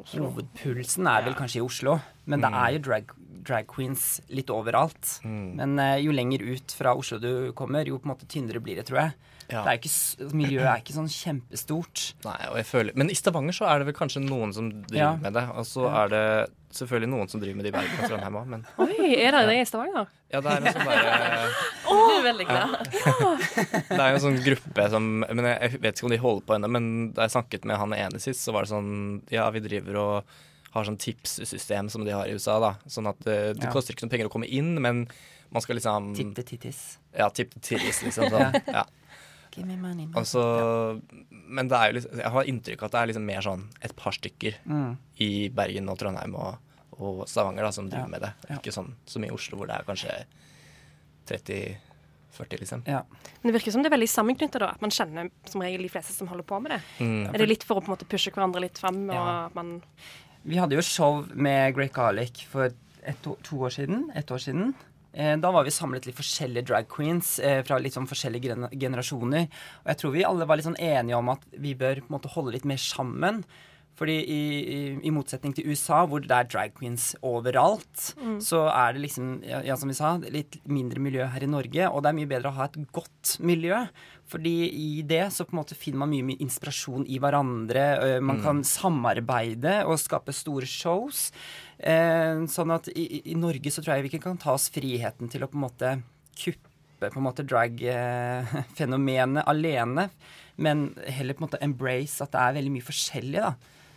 Oslo? 0.00 0.30
Hovedpulsen 0.30 1.10
er 1.10 1.26
vel 1.28 1.36
kanskje 1.38 1.60
i 1.60 1.66
Oslo, 1.66 1.98
men 2.24 2.44
det 2.44 2.52
mm. 2.54 2.60
er 2.62 2.76
jo 2.76 2.84
drag, 2.88 3.14
drag 3.46 3.68
queens 3.70 4.18
litt 4.32 4.50
overalt. 4.52 5.18
Mm. 5.24 5.46
Men 5.60 5.78
jo 6.02 6.14
lenger 6.16 6.44
ut 6.44 6.74
fra 6.74 6.96
Oslo 6.96 7.20
du 7.22 7.52
kommer, 7.56 7.86
jo 7.88 8.00
på 8.00 8.08
en 8.08 8.14
måte 8.14 8.28
tynnere 8.30 8.62
blir 8.64 8.80
det, 8.80 8.88
tror 8.88 9.04
jeg. 9.04 9.32
Ja. 9.52 9.62
Er 9.68 9.76
ikke, 9.76 9.92
miljøet 10.36 10.66
er 10.70 10.82
ikke 10.82 10.96
sånn 10.96 11.10
kjempestort. 11.12 12.02
Nei, 12.24 12.38
og 12.48 12.58
jeg 12.60 12.68
føler, 12.68 12.96
Men 12.96 13.10
i 13.12 13.16
Stavanger 13.18 13.56
så 13.56 13.66
er 13.68 13.80
det 13.80 13.88
vel 13.90 13.96
kanskje 13.96 14.22
noen 14.24 14.54
som 14.56 14.70
driver 14.86 15.00
ja. 15.00 15.10
med 15.20 15.36
det. 15.36 15.44
Og 15.52 15.66
så 15.68 15.88
er 15.90 16.12
det 16.12 16.24
selvfølgelig 16.74 17.10
noen 17.12 17.30
som 17.30 17.42
driver 17.42 17.58
med 17.58 17.66
det 17.66 17.70
i 17.70 17.74
Bergen 17.76 18.00
og 18.00 18.10
Trondheim 18.10 18.38
òg, 18.40 18.46
men 18.50 18.64
Oi, 18.82 19.10
er 19.12 19.36
det 19.36 19.42
det 19.50 19.58
i 19.60 19.66
Stavanger? 19.68 20.08
Ja, 20.32 20.40
det 20.42 20.54
er 20.54 20.64
en 20.64 20.74
sånn 20.74 20.88
derre 20.90 21.12
oh, 21.92 22.00
Du 22.08 22.14
er 22.16 22.24
veldig 22.24 22.48
glad. 22.48 22.72
Ja. 23.04 23.34
det 23.90 24.00
er 24.00 24.08
jo 24.08 24.16
en 24.16 24.24
sånn 24.24 24.40
gruppe 24.48 24.88
som 24.90 25.12
Men 25.22 25.50
jeg 25.52 25.76
vet 25.76 25.92
ikke 25.92 26.08
om 26.08 26.16
de 26.16 26.22
holder 26.24 26.48
på 26.48 26.56
ennå, 26.56 26.72
men 26.78 26.88
da 27.14 27.28
jeg 27.28 27.36
snakket 27.36 27.68
med 27.70 27.78
han 27.78 27.94
ene 27.98 28.22
sist, 28.22 28.42
så 28.42 28.56
var 28.56 28.66
det 28.66 28.74
sånn 28.74 28.90
Ja, 29.34 29.46
vi 29.54 29.62
driver 29.64 30.00
og 30.02 30.34
har 30.74 30.88
sånn 30.88 30.98
tipssystem 31.00 31.88
som 31.92 32.04
de 32.06 32.14
har 32.14 32.26
i 32.26 32.34
USA, 32.34 32.58
da. 32.62 32.74
Sånn 32.90 33.06
at 33.10 33.20
det, 33.22 33.38
det 33.60 33.68
ja. 33.68 33.72
koster 33.72 33.94
ikke 33.94 34.06
noen 34.06 34.14
penger 34.16 34.30
å 34.30 34.34
komme 34.34 34.50
inn, 34.50 34.74
men 34.82 35.04
man 35.54 35.62
skal 35.62 35.78
liksom 35.78 36.12
Tipp 36.18 36.34
til 36.34 36.46
tittis. 36.48 36.82
Ja, 37.14 37.28
tipp 37.30 37.54
til 37.54 37.62
tittis, 37.62 38.02
liksom. 38.02 38.26
Sånn. 38.32 38.58
ja. 38.76 38.82
Give 39.54 39.68
me 39.68 39.76
money. 39.78 40.08
Altså, 40.18 40.42
men 41.30 41.70
det 41.70 41.78
er 41.78 41.90
jo 41.90 41.98
liksom, 42.00 42.18
jeg 42.24 42.34
har 42.36 42.50
inntrykk 42.50 42.82
av 42.82 42.88
at 42.88 42.94
det 42.94 43.00
er 43.00 43.10
liksom 43.12 43.26
mer 43.28 43.46
sånn 43.46 43.64
et 43.86 43.94
par 43.98 44.16
stykker 44.16 44.58
mm. 44.66 44.92
i 45.22 45.30
Bergen 45.54 45.90
og 45.92 45.98
Trondheim 46.00 46.34
og, 46.34 46.74
og 46.98 47.22
Stavanger 47.30 47.68
da, 47.68 47.70
som 47.76 47.90
driver 47.90 48.08
ja. 48.08 48.12
med 48.16 48.24
det. 48.26 48.32
Ja. 48.48 48.58
Ikke 48.58 48.74
sånn 48.74 48.90
som 49.06 49.26
i 49.26 49.30
Oslo, 49.34 49.60
hvor 49.60 49.70
det 49.70 49.78
er 49.78 49.86
kanskje 49.86 50.16
30-40, 51.30 52.58
liksom. 52.64 52.82
Ja. 52.90 53.04
Men 53.40 53.52
det 53.52 53.54
virker 53.60 53.76
som 53.76 53.84
det 53.84 53.92
er 53.92 53.94
veldig 53.94 54.10
sammenknyttet, 54.10 54.58
da. 54.64 54.72
At 54.74 54.82
man 54.82 54.94
kjenner 54.94 55.30
som 55.46 55.62
regel 55.62 55.86
de 55.86 55.92
fleste 55.92 56.16
som 56.16 56.32
holder 56.32 56.50
på 56.50 56.58
med 56.64 56.74
det. 56.74 56.82
Mm. 56.98 57.30
Er 57.30 57.44
det 57.44 57.50
litt 57.52 57.68
for 57.68 57.78
å 57.78 57.84
på 57.84 57.92
en 57.92 57.94
måte 57.94 58.10
pushe 58.10 58.34
hverandre 58.34 58.66
litt 58.66 58.82
frem? 58.82 59.04
Og 59.06 59.30
at 59.36 59.54
man 59.54 59.76
Vi 60.44 60.58
hadde 60.60 60.76
jo 60.76 60.82
show 60.84 61.22
med 61.32 61.72
Great 61.76 61.94
Garlic 61.96 62.42
for 62.50 62.68
et, 62.68 63.20
to, 63.24 63.56
år 63.56 63.72
siden. 63.72 64.10
Et 64.16 64.30
år 64.30 64.42
siden. 64.44 64.74
Eh, 65.14 65.38
da 65.40 65.50
var 65.54 65.64
vi 65.64 65.72
samlet 65.72 66.04
litt 66.04 66.18
forskjellige 66.18 66.68
drag 66.68 66.88
queens 66.90 67.38
eh, 67.38 67.62
fra 67.64 67.78
litt 67.80 67.96
sånn 67.96 68.08
forskjellige 68.10 68.68
generasjoner. 68.74 69.46
Og 69.84 69.92
jeg 69.92 70.00
tror 70.00 70.12
vi 70.12 70.26
alle 70.28 70.48
var 70.48 70.60
litt 70.60 70.68
sånn 70.68 70.76
enige 70.76 71.16
om 71.16 71.32
at 71.32 71.46
vi 71.56 71.72
bør 71.80 72.02
på 72.02 72.10
en 72.10 72.16
måte 72.18 72.32
holde 72.34 72.52
litt 72.56 72.68
mer 72.68 72.82
sammen. 72.82 73.40
Fordi 73.94 74.14
i, 74.26 74.38
i, 74.74 74.78
i 75.06 75.10
motsetning 75.14 75.52
til 75.54 75.68
USA, 75.70 76.00
hvor 76.10 76.24
det 76.24 76.34
er 76.34 76.48
drag 76.50 76.72
queens 76.74 77.12
overalt, 77.22 78.08
mm. 78.18 78.40
så 78.42 78.64
er 78.72 78.96
det 78.96 79.04
liksom, 79.04 79.28
ja, 79.46 79.60
ja, 79.68 79.76
som 79.78 79.92
vi 79.92 79.94
sa, 79.94 80.16
litt 80.34 80.58
mindre 80.66 81.02
miljø 81.02 81.28
her 81.30 81.46
i 81.46 81.50
Norge. 81.50 81.86
Og 81.90 82.02
det 82.02 82.10
er 82.10 82.18
mye 82.18 82.30
bedre 82.32 82.50
å 82.50 82.58
ha 82.58 82.66
et 82.66 82.80
godt 82.94 83.36
miljø. 83.46 83.84
Fordi 84.30 84.54
i 84.66 85.04
det 85.06 85.28
så 85.36 85.46
på 85.46 85.54
en 85.54 85.60
måte 85.60 85.78
finner 85.78 86.02
man 86.02 86.10
mye, 86.10 86.26
mye 86.26 86.42
inspirasjon 86.42 87.06
i 87.06 87.20
hverandre. 87.22 87.84
Man 88.18 88.40
mm. 88.40 88.44
kan 88.46 88.64
samarbeide 88.66 89.84
og 89.86 90.00
skape 90.02 90.34
store 90.34 90.66
shows. 90.66 91.28
Eh, 91.78 92.44
sånn 92.50 92.74
at 92.74 92.88
i, 92.94 93.22
i, 93.22 93.34
Norge 93.38 93.70
så 93.70 93.82
tror 93.82 93.96
jeg 93.96 94.06
vi 94.06 94.10
ikke 94.14 94.26
kan 94.30 94.40
ta 94.40 94.54
oss 94.56 94.70
friheten 94.74 95.30
til 95.30 95.44
å 95.44 95.50
på 95.50 95.58
en 95.58 95.66
måte 95.66 95.88
kuppe 96.38 96.70
på 97.04 97.20
en 97.20 97.26
måte 97.26 97.44
drag-fenomenet 97.44 99.44
alene, 99.52 100.08
men 100.56 100.94
heller 101.04 101.36
på 101.36 101.42
en 101.42 101.48
måte 101.48 101.64
embrace 101.66 102.24
at 102.24 102.32
det 102.32 102.40
er 102.40 102.54
veldig 102.56 102.72
mye 102.72 102.86
forskjellig, 102.86 103.42
da. 103.42 103.50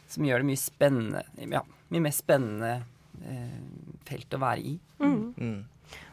Som 0.08 0.28
gjør 0.28 0.43
det 0.43 0.50
mye 0.50 0.60
spennende 0.62 1.24
Ja, 1.52 1.63
mye 1.93 2.04
mer 2.04 2.15
spennende 2.15 2.74
eh, 3.24 3.58
felt 4.08 4.38
å 4.38 4.39
være 4.41 4.63
i. 4.63 4.78
Mm. 5.04 5.65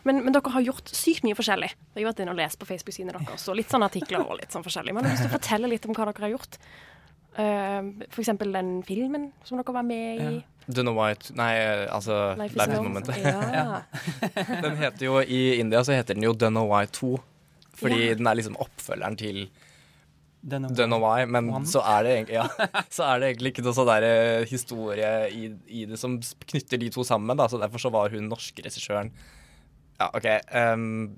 Men, 0.05 0.21
men 0.23 0.35
dere 0.35 0.53
har 0.55 0.65
gjort 0.67 0.91
sykt 0.95 1.25
mye 1.27 1.37
forskjellig. 1.39 1.71
Jeg 1.95 2.03
har 2.05 2.11
vært 2.13 2.23
inne 2.23 2.35
og 2.35 2.39
lest 2.39 2.59
på 2.61 2.69
Facebook-sidene 2.69 3.15
deres, 3.17 3.47
og 3.49 3.57
litt 3.59 3.71
sånne 3.73 3.89
artikler 3.91 4.23
og 4.23 4.39
litt 4.41 4.55
sånn 4.55 4.67
forskjellig. 4.67 4.95
Men 4.95 5.07
jeg 5.07 5.11
har 5.11 5.17
lyst 5.17 5.25
til 5.27 5.33
å 5.33 5.39
fortelle 5.39 5.71
litt 5.73 5.87
om 5.89 5.95
hva 5.97 6.09
dere 6.11 6.27
har 6.27 6.35
gjort. 6.35 6.59
Uh, 7.35 8.05
for 8.13 8.23
eksempel 8.23 8.53
den 8.55 8.77
filmen 8.87 9.33
som 9.43 9.59
dere 9.59 9.75
var 9.75 9.87
med 9.87 10.21
i. 10.23 10.35
Dunno 10.71 10.93
White 10.97 11.35
Nei, 11.37 11.51
altså 11.93 12.37
Life 12.39 12.55
is 12.55 12.61
Life 12.61 12.77
is. 12.77 12.85
Momentet. 12.87 13.17
Ja. 13.21 13.81
den 14.65 14.77
heter 14.81 15.05
jo 15.09 15.19
I 15.21 15.41
India 15.59 15.83
så 15.85 15.93
heter 15.97 16.17
den 16.17 16.25
jo 16.25 16.33
Dunna 16.39 16.63
White 16.71 16.95
2. 17.01 17.11
Fordi 17.75 17.99
Ja. 18.07 18.15
den 18.21 18.31
er 18.31 18.39
liksom 18.39 18.55
oppfølgeren 18.63 19.19
til 19.19 19.49
Dunno 20.45 20.69
Dunno 20.77 20.99
Why. 21.01 21.25
Men 21.31 21.51
så 21.69 21.81
er, 21.81 22.05
det 22.05 22.15
egentlig, 22.19 22.37
ja, 22.37 22.69
så 22.97 23.07
er 23.09 23.21
det 23.21 23.31
egentlig 23.33 23.55
ikke 23.55 23.65
noe 23.65 23.77
sånn 23.77 23.89
der 23.89 24.07
eh, 24.09 24.49
historie 24.51 25.13
i, 25.33 25.49
i 25.73 25.87
det 25.89 26.01
som 26.01 26.19
knytter 26.21 26.81
de 26.83 26.91
to 26.93 27.05
sammen. 27.07 27.37
Da. 27.41 27.49
Så 27.51 27.61
derfor 27.63 27.83
så 27.83 27.93
var 27.95 28.13
hun 28.15 28.29
norske 28.33 28.65
regissøren 28.65 29.13
Ja, 30.01 30.11
OK. 30.11 30.29
Um, 30.53 31.17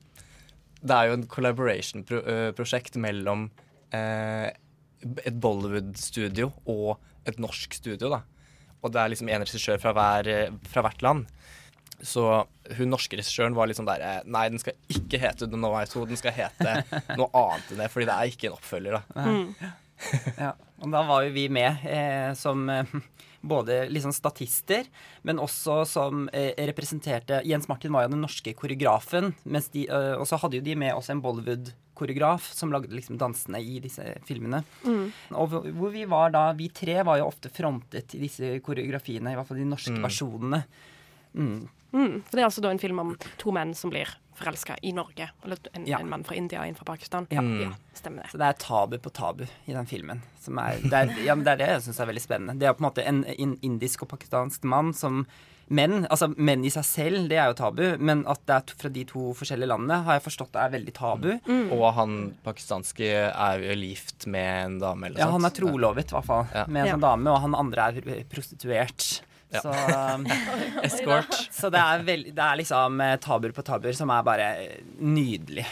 det 0.87 0.95
er 0.95 1.09
jo 1.09 1.17
en 1.17 1.27
collaboration-prosjekt 1.31 2.99
mellom 3.03 3.49
uh, 3.97 4.49
et 5.25 5.39
Bollywood-studio 5.43 6.53
og 6.71 7.01
et 7.27 7.41
norsk 7.43 7.75
studio, 7.75 8.13
da. 8.13 8.23
Og 8.85 8.93
det 8.95 9.01
er 9.01 9.11
liksom 9.11 9.31
en 9.33 9.43
regissør 9.43 9.81
fra, 9.83 9.93
hver, 9.97 10.29
eh, 10.31 10.59
fra 10.71 10.85
hvert 10.85 11.03
land. 11.03 11.25
Så 12.03 12.45
hun 12.77 12.91
norske 12.93 13.17
regissøren 13.17 13.55
var 13.57 13.67
liksom 13.71 13.87
der 13.89 14.03
derre 14.03 14.23
Nei, 14.29 14.49
den 14.53 14.59
skal 14.61 14.75
ikke 14.93 15.19
hete 15.23 15.47
The 15.49 15.57
No 15.57 15.71
I 15.79 15.87
2, 15.89 16.05
den 16.11 16.17
skal 16.21 16.33
hete 16.37 16.77
noe 17.19 17.31
annet 17.33 17.71
enn 17.73 17.79
det, 17.85 17.91
fordi 17.95 18.07
det 18.11 18.17
er 18.17 18.33
ikke 18.35 18.51
en 18.51 18.57
oppfølger, 18.59 18.99
da. 18.99 19.03
Ja, 20.37 20.51
og 20.85 20.91
da 20.93 21.01
var 21.09 21.23
jo 21.25 21.31
vi 21.33 21.47
med 21.49 21.79
eh, 21.89 22.35
som 22.37 22.67
eh, 22.69 22.85
både 23.41 23.87
liksom 23.89 24.13
statister, 24.13 24.85
men 25.25 25.39
også 25.41 25.79
som 25.89 26.27
eh, 26.37 26.51
representerte 26.69 27.39
Jens 27.49 27.65
Martin 27.71 27.95
var 27.97 28.05
jo 28.05 28.13
den 28.13 28.21
norske 28.21 28.53
koreografen, 28.59 29.31
mens 29.49 29.71
de, 29.73 29.87
eh, 29.89 30.13
og 30.21 30.27
så 30.29 30.37
hadde 30.43 30.59
jo 30.61 30.67
de 30.67 30.75
med 30.77 30.93
også 30.93 31.15
en 31.17 31.23
Bollywood-koreograf 31.25 32.51
som 32.53 32.75
lagde 32.77 32.93
liksom 32.93 33.17
dansene 33.23 33.63
i 33.65 33.79
disse 33.81 34.05
filmene. 34.29 34.61
Og 35.33 35.49
hvor- 35.55 35.71
hvor 35.73 35.91
vi 35.97 36.05
var 36.13 36.31
da, 36.37 36.45
vi 36.53 36.69
tre 36.69 37.01
var 37.03 37.17
jo 37.23 37.31
ofte 37.31 37.49
frontet 37.49 38.13
i 38.19 38.21
disse 38.27 38.53
koreografiene, 38.61 39.33
i 39.33 39.39
hvert 39.39 39.49
fall 39.49 39.57
de 39.63 39.71
norske 39.73 39.97
versjonene. 40.05 40.61
Mm. 41.37 41.69
Mm, 41.97 42.23
for 42.27 42.37
det 42.37 42.43
er 42.43 42.49
altså 42.49 42.61
da 42.65 42.71
en 42.75 42.79
film 42.83 42.99
om 42.99 43.17
to 43.39 43.53
menn 43.55 43.71
som 43.75 43.91
blir 43.93 44.09
forelska 44.37 44.75
i 44.85 44.91
Norge. 44.93 45.31
Eller 45.45 45.57
en, 45.73 45.87
Ja. 45.87 45.99
en 46.03 46.09
mann 46.11 46.25
fra 46.25 46.35
India 46.37 46.61
og 46.61 46.67
en 46.69 46.75
fra 46.75 46.85
Pakistan. 46.85 47.27
Ja. 47.31 47.41
ja 47.41 47.71
stemmer 47.95 48.23
det. 48.27 48.33
Så 48.33 48.39
det 48.43 48.49
er 48.51 48.53
tabu 48.61 48.99
på 48.99 49.13
tabu 49.13 49.45
i 49.67 49.73
den 49.73 49.87
filmen. 49.87 50.21
Som 50.43 50.59
er, 50.59 50.77
det, 50.83 50.93
er, 50.93 51.15
ja, 51.25 51.35
men 51.35 51.45
det 51.47 51.53
er 51.55 51.57
det 51.63 51.69
jeg 51.71 51.83
syns 51.87 52.01
er 52.01 52.07
veldig 52.11 52.25
spennende. 52.27 52.59
Det 52.61 52.69
er 52.69 52.75
på 52.77 52.85
en 52.85 52.89
måte 52.91 53.07
en, 53.07 53.25
en 53.25 53.57
indisk 53.63 54.03
og 54.03 54.09
pakistansk 54.17 54.65
mann 54.65 54.93
som 54.95 55.27
Menn 55.69 56.05
altså 56.07 56.29
menn 56.39 56.63
i 56.63 56.71
seg 56.71 56.85
selv, 56.87 57.25
det 57.29 57.41
er 57.43 57.49
jo 57.51 57.55
tabu, 57.59 57.81
men 57.99 58.21
at 58.31 58.39
det 58.47 58.55
er 58.55 58.61
to- 58.69 58.77
fra 58.79 58.89
de 58.89 59.03
to 59.05 59.33
forskjellige 59.35 59.67
landene, 59.67 59.97
har 60.07 60.15
jeg 60.15 60.23
forstått 60.23 60.53
det 60.55 60.61
er 60.63 60.71
veldig 60.79 60.93
tabu. 60.95 61.27
Og 61.75 61.89
han 61.97 62.13
pakistanske 62.45 63.09
er 63.35 63.59
jo 63.65 63.75
gift 63.75 64.29
med 64.31 64.47
en 64.67 64.77
dame, 64.79 65.07
eller 65.09 65.19
Ja, 65.19 65.27
noe 65.27 65.41
han 65.41 65.45
er 65.49 65.51
trolovet, 65.57 66.07
i 66.07 66.15
hvert 66.15 66.25
fall, 66.25 66.47
Ja. 66.55 66.67
med 66.69 66.83
en 66.83 66.87
Ja. 66.87 66.93
sånn 66.95 67.01
dame, 67.03 67.27
og 67.35 67.41
han 67.41 67.55
andre 67.59 67.83
er 67.83 68.23
prostituert. 68.31 69.23
Ja. 69.55 69.63
Så, 69.63 69.71
um, 70.15 70.27
Escort. 70.83 71.35
så 71.55 71.71
det 71.71 71.81
er, 71.81 72.05
veld, 72.07 72.31
det 72.35 72.43
er 72.43 72.61
liksom 72.61 73.01
eh, 73.05 73.17
tabuer 73.23 73.55
på 73.55 73.65
tabuer 73.67 73.97
som 73.97 74.11
er 74.11 74.27
bare 74.27 74.49
eh, 74.65 74.81
nydelig. 74.99 75.67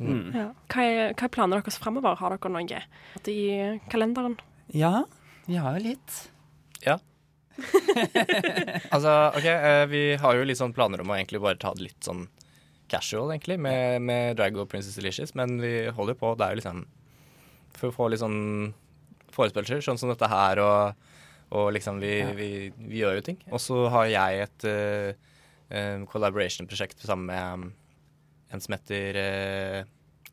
Mm. 0.00 0.30
Ja. 0.32 0.46
Hva, 0.72 0.84
er, 0.86 1.12
hva 1.12 1.26
er 1.26 1.32
planene 1.34 1.60
deres 1.60 1.80
fremover? 1.80 2.16
Har 2.16 2.32
dere 2.32 2.52
noe 2.54 2.82
i 3.28 3.40
kalenderen? 3.92 4.38
Ja, 4.72 5.04
vi 5.44 5.60
har 5.60 5.76
jo 5.76 5.90
litt. 5.90 6.20
Ja. 6.86 6.96
altså, 8.94 9.12
OK, 9.36 9.46
eh, 9.46 9.84
vi 9.90 10.04
har 10.20 10.36
jo 10.36 10.46
litt 10.48 10.60
sånn 10.60 10.74
planer 10.76 11.02
om 11.02 11.12
å 11.12 11.18
egentlig 11.18 11.42
bare 11.44 11.60
ta 11.60 11.74
det 11.76 11.90
litt 11.90 12.06
sånn 12.06 12.28
casual, 12.90 13.30
egentlig, 13.34 13.58
med, 13.62 14.00
med 14.02 14.38
Drag 14.38 14.56
og 14.58 14.70
Princess 14.70 14.96
Delicious, 14.98 15.34
men 15.38 15.60
vi 15.62 15.74
holder 15.94 16.16
på. 16.18 16.32
Det 16.38 16.46
er 16.46 16.56
jo 16.56 16.62
liksom 16.62 16.86
For 17.76 17.90
å 17.90 17.94
få 17.94 18.08
litt 18.10 18.22
sånn 18.22 18.72
forespørsler, 19.30 19.84
sånn 19.84 20.00
som 20.00 20.10
dette 20.10 20.26
her, 20.26 20.58
og, 20.64 21.09
og 21.50 21.72
liksom 21.74 21.98
vi, 22.02 22.12
Ja. 22.20 22.32
vi, 22.36 22.70
vi 22.78 22.98
gjør 23.02 23.14
jo 23.18 23.22
ting. 23.26 23.38
Og 23.50 23.58
så 23.60 23.88
har 23.90 24.04
jeg 24.06 24.40
et 24.46 24.64
uh, 24.70 25.12
collaboration-prosjekt 26.10 26.98
sammen 27.02 27.26
med 27.26 27.52
um, 27.54 27.72
en 28.52 28.60
som 28.62 28.72
heter 28.76 29.16
uh, 29.18 29.84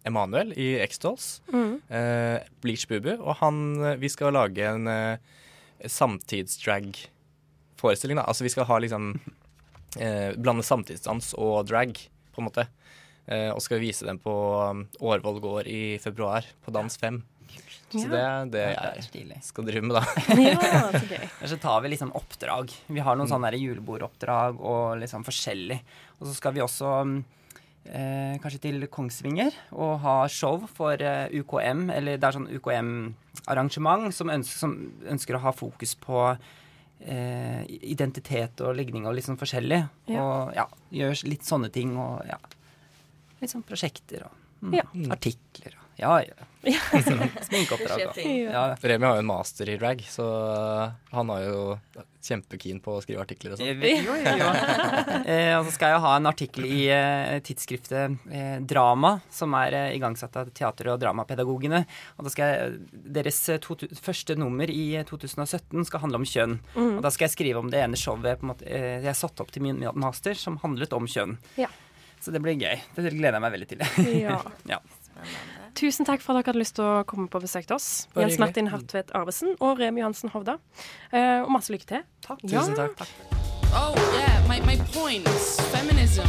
Emanuel 0.07 0.53
i 0.57 0.67
X-Dolls. 0.85 1.41
eh, 1.89 2.39
Bleach 2.63 2.87
Bubu. 2.87 3.11
Og 3.19 3.35
han 3.41 3.55
Vi 3.99 4.09
skal 4.09 4.33
lage 4.33 4.63
en 4.63 4.87
uh, 4.87 5.17
samtidsdrag-forestilling, 5.83 8.17
da. 8.17 8.23
Altså 8.27 8.43
vi 8.45 8.49
skal 8.53 8.65
ha 8.69 8.77
liksom 8.79 9.13
Blande 10.37 10.63
samtidsdans 10.63 11.33
og 11.37 11.65
drag, 11.67 11.97
på 12.35 12.41
en 12.41 12.45
måte. 12.49 12.67
Og 13.55 13.61
skal 13.63 13.79
vise 13.81 14.05
den 14.05 14.19
på 14.21 14.31
um, 14.69 14.85
Årvoll 15.01 15.39
gård 15.43 15.67
i 15.67 15.97
februar, 15.99 16.41
på 16.63 16.71
Dans 16.71 16.97
5. 17.01 17.21
Så 17.91 18.03
det 18.11 18.19
er 18.19 18.49
det 18.51 18.63
Ja, 18.73 18.81
det 18.97 19.21
er 19.21 19.29
jeg 19.37 19.43
skal 19.47 19.63
drive 19.69 19.81
med, 19.87 19.95
da. 19.95 20.03
Ja, 20.35 20.81
så 20.99 21.05
gøy. 21.07 21.23
Eller 21.39 21.51
så 21.53 21.57
tar 21.63 21.81
vi 21.85 21.91
liksom 21.93 22.11
oppdrag. 22.19 22.73
Vi 22.91 22.99
har 23.05 23.15
noen 23.15 23.29
sånne 23.31 23.53
julebordoppdrag 23.55 24.59
og 24.59 24.97
liksom 24.99 25.23
forskjellig. 25.27 25.77
Og 26.19 26.27
så 26.27 26.33
skal 26.35 26.55
vi 26.57 26.63
også 26.65 26.91
mm, 27.07 27.15
eh, 27.87 28.35
kanskje 28.43 28.59
til 28.67 28.87
Kongsvinger 28.91 29.55
og 29.71 29.99
ha 30.03 30.17
show 30.27 30.65
for 30.67 30.99
eh, 30.99 31.29
UKM, 31.39 31.87
eller 31.95 32.19
det 32.19 32.27
er 32.27 32.35
sånn 32.35 32.49
UKM-arrangement 32.59 34.11
som, 34.15 34.31
ønsker- 34.35 34.59
som 34.65 34.75
ønsker 35.07 35.37
å 35.39 35.43
ha 35.45 35.53
fokus 35.55 35.95
på 36.01 36.19
eh, 36.33 37.63
identitet 37.87 38.61
og 38.67 38.75
legning 38.77 39.07
og 39.07 39.15
litt 39.17 39.27
sånn 39.29 39.39
forskjellig. 39.39 39.81
Ja. 40.11 40.23
Og 40.27 40.53
ja, 40.57 40.67
gjør 41.03 41.23
litt 41.31 41.47
sånne 41.47 41.71
ting 41.73 41.95
og 42.01 42.19
ja. 42.27 42.39
Litt 43.39 43.51
sånn 43.53 43.63
prosjekter 43.67 44.23
og 44.27 44.37
mm, 44.65 44.75
Ja. 44.79 44.85
artikler 45.13 45.75
og 45.77 45.99
ja, 46.01 46.15
ja. 46.25 46.46
Sminkeoppdrag 47.47 48.05
og 48.09 48.19
ja. 48.19 48.63
Remi 48.81 49.07
har 49.07 49.17
jo 49.19 49.23
en 49.23 49.29
master 49.29 49.69
i 49.69 49.77
drag, 49.79 50.03
så 50.09 50.27
han 51.13 51.33
er 51.33 51.47
jo 51.47 51.61
kjempekeen 52.27 52.79
på 52.83 52.97
å 52.97 53.01
skrive 53.03 53.23
artikler 53.23 53.53
og 53.53 53.61
sånn. 53.61 53.83
Jo, 53.83 54.15
jo, 54.17 54.33
jo. 54.41 54.49
eh, 55.31 55.53
og 55.55 55.67
så 55.67 55.73
skal 55.75 55.93
jeg 55.93 56.03
ha 56.03 56.13
en 56.17 56.29
artikkel 56.29 56.67
i 56.67 56.81
eh, 56.93 57.37
tidsskriftet 57.45 58.29
eh, 58.33 58.57
Drama, 58.67 59.17
som 59.33 59.55
er 59.59 59.77
eh, 59.77 59.95
igangsatt 59.97 60.35
av 60.41 60.51
teater- 60.55 60.91
og 60.93 60.99
dramapedagogene. 61.03 61.83
Og 62.17 62.27
da 62.27 62.33
skal 62.33 62.51
jeg, 62.53 62.77
Deres 63.17 63.41
eh, 63.53 63.61
to, 63.63 63.77
første 64.03 64.37
nummer 64.39 64.71
i 64.71 64.85
eh, 64.99 65.07
2017 65.07 65.87
skal 65.87 66.03
handle 66.03 66.21
om 66.21 66.27
kjønn. 66.27 66.59
Og 66.97 67.01
da 67.05 67.13
skal 67.13 67.29
jeg 67.29 67.37
skrive 67.37 67.63
om 67.63 67.71
det 67.73 67.83
ene 67.85 67.99
showet 67.99 68.41
på 68.41 68.47
en 68.47 68.53
måte, 68.53 68.67
eh, 68.67 68.99
jeg 69.05 69.19
satte 69.19 69.45
opp 69.45 69.53
til 69.55 69.65
min 69.67 69.83
master, 69.95 70.37
som 70.37 70.59
handlet 70.63 70.95
om 70.97 71.07
kjønn. 71.09 71.37
Ja. 71.59 71.71
Så 72.19 72.33
det 72.33 72.41
blir 72.41 72.57
gøy. 72.57 72.79
Det 72.95 73.11
gleder 73.13 73.37
jeg 73.37 73.43
meg 73.43 73.53
veldig 73.53 73.69
til. 73.69 73.83
Ja. 74.17 74.39
ja. 74.73 74.81
Tusen 75.77 76.07
takk 76.07 76.23
for 76.25 76.33
at 76.33 76.41
dere 76.41 76.53
hadde 76.53 76.61
lyst 76.63 76.75
til 76.79 76.87
å 76.87 77.03
komme 77.05 77.27
på 77.29 77.41
besøk 77.43 77.67
til 77.69 77.77
oss. 77.77 78.07
Bare 78.15 78.25
Jens 78.25 78.33
hyggelig. 78.33 78.45
Martin 78.47 78.69
Hartvedt 78.73 79.11
Arvesen 79.17 79.53
og 79.59 79.77
Remi 79.77 80.01
Johansen 80.01 80.31
Hovda. 80.33 80.57
Eh, 81.11 81.43
og 81.43 81.51
masse 81.53 81.73
lykke 81.73 81.85
til. 81.85 82.05
Takk. 82.25 82.41
Ja. 82.49 82.63
Tusen 82.63 82.75
takk. 82.79 83.03
Oh, 83.77 83.93
yeah, 84.15 84.41
my, 84.49 84.59
my 84.65 84.77
point 84.95 85.27
is 85.27 85.59
feminism 85.69 86.25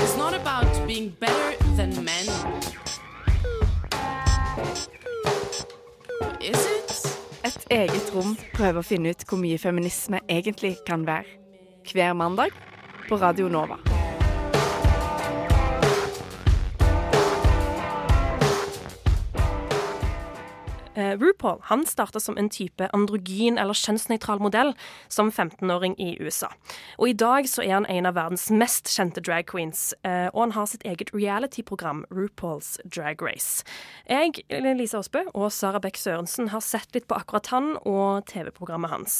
is 0.00 0.16
not 0.16 0.32
about 0.32 0.86
being 0.86 1.10
better 1.20 1.52
than 1.76 1.92
men. 2.04 2.24
Is 6.40 6.66
it? 6.66 6.94
Et 7.44 7.66
eget 7.70 8.14
rom 8.14 8.36
prøver 8.54 8.80
å 8.80 8.86
finne 8.86 9.12
ut 9.12 9.26
hvor 9.28 9.40
mye 9.40 9.60
feminisme 9.60 10.22
egentlig 10.28 10.78
kan 10.88 11.04
være. 11.04 11.28
Hver 11.84 12.16
mandag 12.16 12.56
på 13.08 13.20
Radio 13.20 13.50
Nova. 13.52 13.76
RuPaul 20.94 21.60
han 21.70 21.84
starta 21.86 22.20
som 22.20 22.38
en 22.38 22.50
type 22.52 22.88
androgyn 22.94 23.58
eller 23.60 23.76
kjønnsnøytral 23.76 24.42
modell 24.42 24.74
som 25.08 25.30
15-åring 25.32 25.96
i 26.00 26.14
USA. 26.20 26.50
Og 26.98 27.10
I 27.10 27.16
dag 27.18 27.48
så 27.50 27.64
er 27.64 27.76
han 27.78 27.88
en 27.90 28.08
av 28.10 28.16
verdens 28.18 28.46
mest 28.54 28.90
kjente 28.92 29.22
drag 29.24 29.48
queens, 29.50 29.92
eh, 30.06 30.28
og 30.32 30.46
han 30.46 30.56
har 30.58 30.70
sitt 30.70 30.86
eget 30.86 31.12
reality-program, 31.14 32.04
RuPaul's 32.10 32.76
Drag 32.84 33.22
Race. 33.22 33.64
Jeg, 34.08 34.44
Lisa 34.50 35.00
Aasbø 35.00 35.26
og 35.34 35.50
Sara 35.52 35.80
Beck 35.82 35.98
Sørensen 36.00 36.52
har 36.54 36.64
sett 36.64 36.94
litt 36.94 37.08
på 37.08 37.18
akkurat 37.18 37.50
han 37.54 37.74
og 37.82 38.26
TV-programmet 38.30 38.94
hans. 38.94 39.18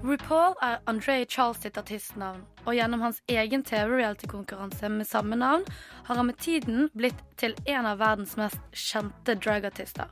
RuPaul 0.00 0.54
er 0.64 0.78
André 0.88 1.26
Charles 1.28 1.58
sitt 1.60 1.76
artistnavn, 1.76 2.40
og 2.64 2.72
gjennom 2.72 3.02
hans 3.04 3.18
egen 3.28 3.60
TV-reality-konkurranse 3.68 4.88
med 4.88 5.04
samme 5.04 5.36
navn 5.36 5.66
har 6.06 6.16
han 6.16 6.30
med 6.30 6.38
tiden 6.40 6.88
blitt 6.96 7.20
til 7.40 7.52
en 7.68 7.88
av 7.90 8.00
verdens 8.00 8.32
mest 8.40 8.62
kjente 8.72 9.36
dragartister. 9.36 10.08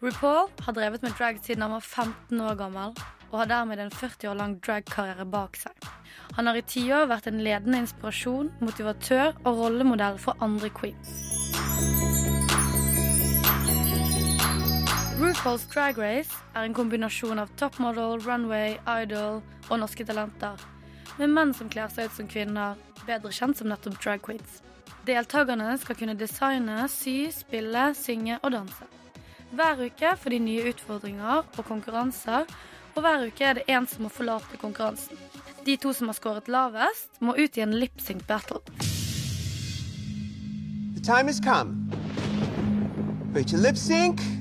RuPaul 0.00 0.48
har 0.64 0.76
drevet 0.76 1.04
med 1.04 1.12
drag 1.18 1.42
siden 1.44 1.66
han 1.66 1.76
var 1.76 1.84
15 1.84 2.40
år 2.40 2.56
gammel, 2.62 2.96
og 3.30 3.38
har 3.42 3.52
dermed 3.52 3.84
en 3.84 3.92
40 3.92 4.32
år 4.32 4.40
lang 4.40 4.56
dragkarriere 4.64 5.28
bak 5.28 5.60
seg. 5.60 5.90
Han 6.38 6.48
har 6.48 6.56
i 6.56 6.64
tiår 6.64 7.10
vært 7.12 7.28
en 7.28 7.44
ledende 7.44 7.84
inspirasjon, 7.84 8.48
motivatør 8.64 9.36
og 9.44 9.52
rollemodell 9.66 10.16
for 10.22 10.40
andre 10.40 10.72
queens. 10.72 11.99
RuPaul's 15.20 15.66
Drag 15.68 15.98
Race 15.98 16.32
er 16.56 16.64
en 16.64 16.72
kombinasjon 16.72 17.42
av 17.42 17.50
topmodel, 17.60 18.22
runway, 18.24 18.78
idol 18.88 19.42
og 19.68 19.80
norske 19.82 20.06
talenter. 20.08 20.56
Med 21.18 21.34
menn 21.34 21.52
som 21.52 21.68
kler 21.68 21.92
seg 21.92 22.08
ut 22.08 22.16
som 22.16 22.30
kvinner, 22.30 22.78
bedre 23.04 23.28
kjent 23.28 23.60
som 23.60 23.68
nettopp 23.68 23.98
drag 24.00 24.24
queens. 24.24 24.62
Deltakerne 25.04 25.74
skal 25.82 25.98
kunne 26.00 26.16
designe, 26.16 26.88
sy, 26.88 27.28
spille, 27.36 27.90
synge 28.00 28.40
og 28.40 28.56
danse. 28.56 28.88
Hver 29.52 29.84
uke 29.90 30.14
får 30.22 30.36
de 30.38 30.40
nye 30.46 30.72
utfordringer 30.72 31.44
og 31.44 31.62
konkurranser, 31.68 32.48
og 32.96 33.04
hver 33.04 33.28
uke 33.28 33.44
er 33.44 33.60
det 33.60 33.68
én 33.68 33.84
som 33.92 34.08
må 34.08 34.14
forlate 34.16 34.56
konkurransen. 34.64 35.20
De 35.68 35.76
to 35.76 35.92
som 35.92 36.08
har 36.08 36.16
skåret 36.16 36.48
lavest, 36.48 37.12
må 37.20 37.36
ut 37.36 37.60
i 37.60 37.66
en 37.68 37.76
lip-sync 37.76 38.24
battle. 38.24 38.64
The 40.96 41.04
time 41.04 41.28
has 41.28 41.44
come 41.44 41.92
for 43.34 43.40
you 43.40 43.44
to 43.44 43.58
lip 43.58 43.76
sync 43.76 44.39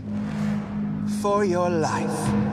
for 1.21 1.45
your 1.45 1.69
life. 1.69 2.49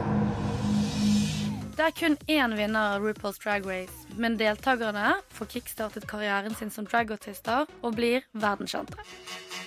Det 1.77 1.85
er 1.85 1.90
kun 1.90 2.16
én 2.29 2.57
vinner 2.57 2.97
av 2.97 3.03
RuPaul's 3.05 3.38
Drag 3.38 3.66
Race, 3.66 3.92
men 4.16 4.38
deltakerne 4.40 5.14
får 5.29 5.47
kickstartet 5.47 6.07
karrieren 6.09 6.55
sin 6.55 6.71
som 6.71 6.87
dragartister 6.88 7.66
og 7.83 7.95
blir 7.99 8.25
verdenskjente. 8.33 8.97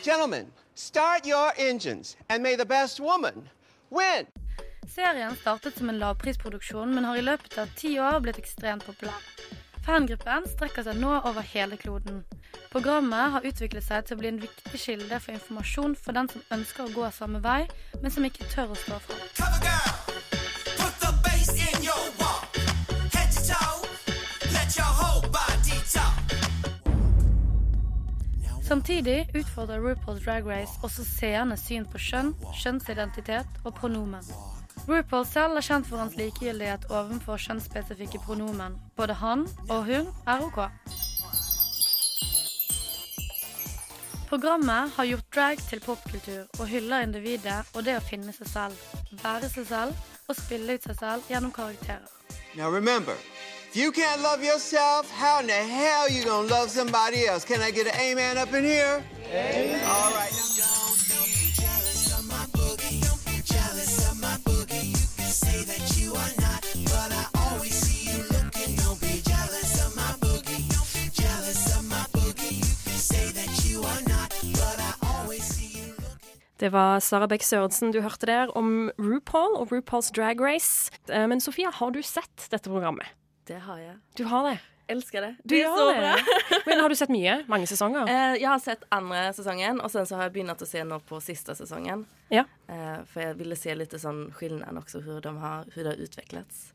Gentlemen, 0.03 0.49
start 0.75 1.27
your 1.27 1.51
engines, 1.57 2.17
and 2.29 2.43
may 2.43 2.55
the 2.55 2.65
best 2.65 2.99
woman 2.99 3.49
win. 3.89 4.25
Serien 4.89 5.35
startet 5.35 5.77
som 5.77 5.89
en 5.89 5.99
lavprisproduksjon, 5.99 6.95
men 6.95 7.05
har 7.05 7.17
i 7.17 7.21
løpet 7.21 7.57
av 7.61 7.69
ti 7.77 7.99
år 7.99 8.19
blitt 8.25 8.41
ekstremt 8.41 8.85
populær. 8.89 9.21
Fangruppen 9.85 10.49
strekker 10.49 10.83
seg 10.85 10.97
nå 10.97 11.13
over 11.29 11.45
hele 11.45 11.77
kloden. 11.77 12.23
Programmet 12.69 13.31
har 13.33 13.45
utviklet 13.49 13.81
seg 13.81 14.03
til 14.05 14.13
å 14.13 14.19
bli 14.19 14.29
en 14.29 14.43
viktig 14.43 14.77
kilde 14.77 15.17
for 15.23 15.33
informasjon 15.33 15.95
for 15.97 16.13
den 16.13 16.27
som 16.29 16.43
ønsker 16.53 16.85
å 16.85 16.91
gå 16.93 17.07
samme 17.15 17.41
vei, 17.41 17.63
men 18.03 18.13
som 18.13 18.27
ikke 18.27 18.45
tør 18.51 18.75
å 18.75 18.77
stå 18.77 18.99
fram. 19.07 19.23
Samtidig 28.69 29.31
utfordrer 29.33 29.81
RuPaul's 29.81 30.21
Drag 30.21 30.45
Race 30.45 30.77
også 30.85 31.01
seernes 31.01 31.65
syn 31.65 31.89
på 31.89 31.97
kjønn, 31.97 32.35
kjønnsidentitet 32.61 33.63
og 33.65 33.73
pronomen. 33.81 34.21
RuPaul 34.85 35.25
selv 35.25 35.57
er 35.57 35.65
kjent 35.65 35.89
for 35.89 35.97
hans 35.97 36.13
likegyldighet 36.21 36.85
overfor 36.93 37.41
kjønnsspesifikke 37.41 38.21
pronomen. 38.29 38.77
Både 38.93 39.17
han 39.17 39.49
og 39.71 39.89
hun 39.89 40.13
er 40.29 40.45
OK. 40.45 40.67
Programmet 44.29 44.91
har 44.95 45.05
gjort 45.05 45.35
drag 45.35 45.61
til 45.69 45.79
popkultur 45.81 46.43
og 46.59 46.67
hyller 46.69 47.01
individet 47.01 47.63
og 47.73 47.81
det 47.87 47.95
å 47.97 48.03
finne 48.05 48.29
seg 48.35 48.51
selv, 48.51 48.83
være 49.23 49.49
seg 49.49 49.65
selv 49.71 50.29
og 50.29 50.37
spille 50.37 50.75
ut 50.77 50.85
seg 50.85 50.99
selv 50.99 51.31
gjennom 51.31 51.53
karakterer. 51.55 52.05
Now 52.53 52.69
remember, 52.69 53.17
if 53.69 53.75
you 53.75 53.91
can't 53.91 54.21
love 54.21 54.45
yourself, 54.45 55.09
how 55.09 55.39
in 55.41 55.47
the 55.47 55.53
hell 55.53 56.05
you 56.09 56.23
gonna 56.23 56.47
love 56.47 56.69
somebody 56.69 57.25
else? 57.25 57.43
Can 57.43 57.61
I 57.61 57.71
get 57.71 57.87
an 57.87 57.97
amen 57.97 58.37
up 58.37 58.53
in 58.53 58.63
here? 58.63 59.01
Amen. 59.33 59.81
All 59.85 60.13
right. 60.13 60.98
Det 76.59 76.69
var 76.73 76.99
Sara 76.99 77.27
Bech 77.31 77.45
Sørensen 77.47 77.93
du 77.95 78.01
hørte 78.03 78.27
der 78.27 78.49
om 78.59 78.89
RuPaul 78.99 79.55
og 79.61 79.71
RuPaul's 79.71 80.09
Drag 80.15 80.41
Race. 80.43 80.91
Eh, 81.07 81.27
Men 81.27 81.39
Sofia, 81.39 81.71
har 81.71 81.91
du 81.95 82.01
sett 82.03 82.49
dette 82.51 82.67
programmet? 82.69 83.07
Det 83.47 83.61
har 83.63 83.77
jeg. 83.79 83.95
Du 84.19 84.25
har 84.27 84.43
det? 84.49 84.57
Elsker 84.89 85.21
det. 85.21 85.35
Du 85.45 85.53
det 85.55 85.61
er 85.63 85.77
så 85.77 85.85
det. 85.87 85.97
bra. 86.01 86.59
Men 86.67 86.79
har 86.83 86.89
du 86.89 86.95
sett 86.99 87.13
mye? 87.13 87.37
Mange 87.47 87.67
sesonger? 87.69 88.09
Eh, 88.09 88.35
jeg 88.41 88.49
har 88.49 88.59
sett 88.59 88.83
andre 88.91 89.29
sesongen, 89.37 89.79
og 89.85 89.91
sen 89.93 90.05
så 90.09 90.17
har 90.17 90.27
jeg 90.27 90.33
begynt 90.39 90.65
å 90.65 90.67
se 90.67 90.83
nå 90.83 90.97
på 91.07 91.21
siste 91.23 91.55
sesongen. 91.55 92.03
Ja. 92.33 92.43
Eh, 92.67 92.97
for 93.07 93.21
jeg 93.23 93.37
ville 93.39 93.55
se 93.55 93.75
litt 93.77 93.93
sånn 94.01 94.25
skillnaden 94.35 94.81
også, 94.81 94.99
hvordan 95.05 95.37
de 95.39 95.45
har, 95.45 95.69
hur 95.75 95.83
det 95.85 95.93
har 95.93 96.03
utvecklats. 96.09 96.73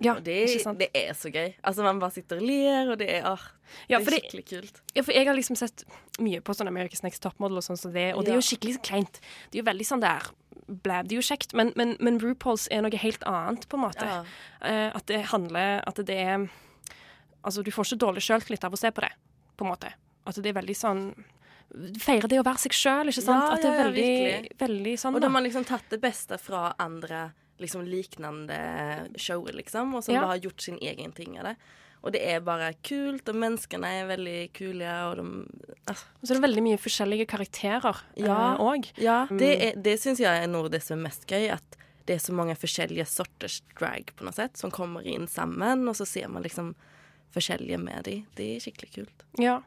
Ja, 0.00 0.14
og 0.14 0.22
det, 0.22 0.36
det 0.78 0.88
er 0.94 1.14
så 1.18 1.30
gøy. 1.32 1.54
Altså 1.66 1.82
Man 1.82 1.98
bare 1.98 2.14
sitter 2.14 2.38
og 2.38 2.46
ler, 2.46 2.90
og 2.92 2.98
det 3.00 3.08
er, 3.16 3.24
ah, 3.26 3.42
Ja, 3.90 3.98
det 3.98 4.06
er 4.06 4.10
det- 4.10 4.20
skikkelig 4.22 4.44
kult. 4.46 4.82
Ja, 4.94 5.02
for 5.02 5.12
jeg 5.12 5.26
har 5.26 5.34
liksom 5.34 5.56
sett 5.58 5.82
mye 6.20 6.40
på 6.40 6.54
sånn 6.54 6.70
America's 6.70 7.02
Next 7.02 7.22
Topmodel 7.22 7.58
og 7.58 7.64
sånn 7.66 7.78
som 7.78 7.92
det, 7.92 8.14
og 8.14 8.24
det 8.24 8.32
er 8.32 8.38
jo 8.38 8.46
skikkelig 8.46 8.78
kleint. 8.82 9.18
Det 9.50 9.58
er 9.58 9.64
jo 9.64 9.70
veldig 9.70 9.86
sånn 9.86 10.00
der 10.04 10.28
blæb. 10.68 11.08
Det 11.08 11.16
er 11.16 11.20
jo 11.20 11.26
kjekt, 11.26 11.54
men, 11.54 11.72
men, 11.76 11.96
men 12.00 12.20
RuPaul's 12.20 12.68
er 12.70 12.82
noe 12.82 12.96
helt 12.96 13.22
annet, 13.26 13.66
på 13.68 13.78
en 13.78 13.84
måte. 13.86 14.06
Ja. 14.06 14.22
Uh, 14.62 14.96
at 14.96 15.06
det 15.06 15.24
handler 15.32 15.82
At 15.86 15.96
det 15.96 16.16
er 16.16 16.48
Altså, 17.44 17.62
du 17.62 17.70
får 17.70 17.86
ikke 17.86 18.02
dårlig 18.02 18.22
sjøltillit 18.26 18.64
av 18.66 18.74
å 18.74 18.78
se 18.78 18.90
på 18.90 19.00
det, 19.00 19.12
på 19.56 19.64
en 19.64 19.70
måte. 19.70 19.92
At 20.26 20.34
det 20.42 20.50
er 20.50 20.58
veldig 20.60 20.74
sånn 20.76 21.02
Feire 22.00 22.28
det 22.28 22.38
å 22.40 22.44
være 22.46 22.58
seg 22.62 22.72
sjøl, 22.72 23.10
ikke 23.12 23.22
sant? 23.22 23.44
Ja, 23.44 23.52
at 23.54 23.62
det 23.62 23.68
er 23.68 23.74
ja, 23.74 23.78
ja, 23.78 23.88
veldig, 23.92 24.54
veldig 24.62 24.94
sånn, 24.98 25.14
Og 25.14 25.20
da. 25.20 25.26
har 25.28 25.34
man 25.34 25.44
liksom 25.44 25.66
tatt 25.68 25.84
det 25.92 26.00
beste 26.00 26.38
fra 26.40 26.70
andre 26.80 27.26
liksom 27.60 27.84
liknande 27.86 28.56
shower, 29.18 29.52
liksom, 29.52 29.94
og 29.94 30.04
som 30.04 30.14
Ja. 30.14 30.20
bare 30.22 30.36
har 30.38 30.44
gjort 30.46 30.60
sin 30.60 30.78
egen 30.80 31.12
ting 31.12 31.38
av 31.38 31.44
det. 31.44 31.56
Og 32.04 32.12
det 32.12 32.22
er 32.22 32.40
bare 32.40 32.74
kult, 32.86 33.28
og 33.28 33.34
menneskene 33.34 33.84
er 33.84 34.06
veldig 34.06 34.52
kule, 34.54 34.86
og 35.10 35.16
de 35.16 35.24
altså, 35.88 36.04
så 36.22 36.30
er 36.30 36.34
det 36.40 36.44
veldig 36.44 36.62
mye 36.62 36.78
forskjellige 36.78 37.26
karakterer 37.26 37.96
Ja, 38.16 38.54
eh, 38.54 38.92
ja 39.02 39.26
Mm. 39.26 39.38
det, 39.38 39.62
er, 39.62 39.72
det 39.82 39.98
syns 40.00 40.18
jeg 40.20 40.42
er 40.44 40.46
noe 40.46 40.64
av 40.66 40.70
det 40.70 40.82
som 40.82 40.98
er 40.98 41.02
mest 41.08 41.26
gøy. 41.26 41.50
At 41.52 41.76
det 42.06 42.14
er 42.14 42.18
så 42.20 42.32
mange 42.32 42.54
forskjellige 42.56 43.04
sorters 43.06 43.62
drag 43.76 44.12
på 44.16 44.22
noe 44.24 44.32
sett, 44.32 44.56
som 44.56 44.70
kommer 44.70 45.04
inn 45.04 45.26
sammen, 45.26 45.88
og 45.88 45.94
så 45.96 46.06
ser 46.06 46.28
man 46.28 46.42
liksom 46.44 46.74
forskjellige 47.34 47.78
med 47.82 48.04
de. 48.04 48.24
Det 48.36 48.56
er 48.56 48.60
skikkelig 48.60 48.92
kult. 48.94 49.24
Ja. 49.38 49.60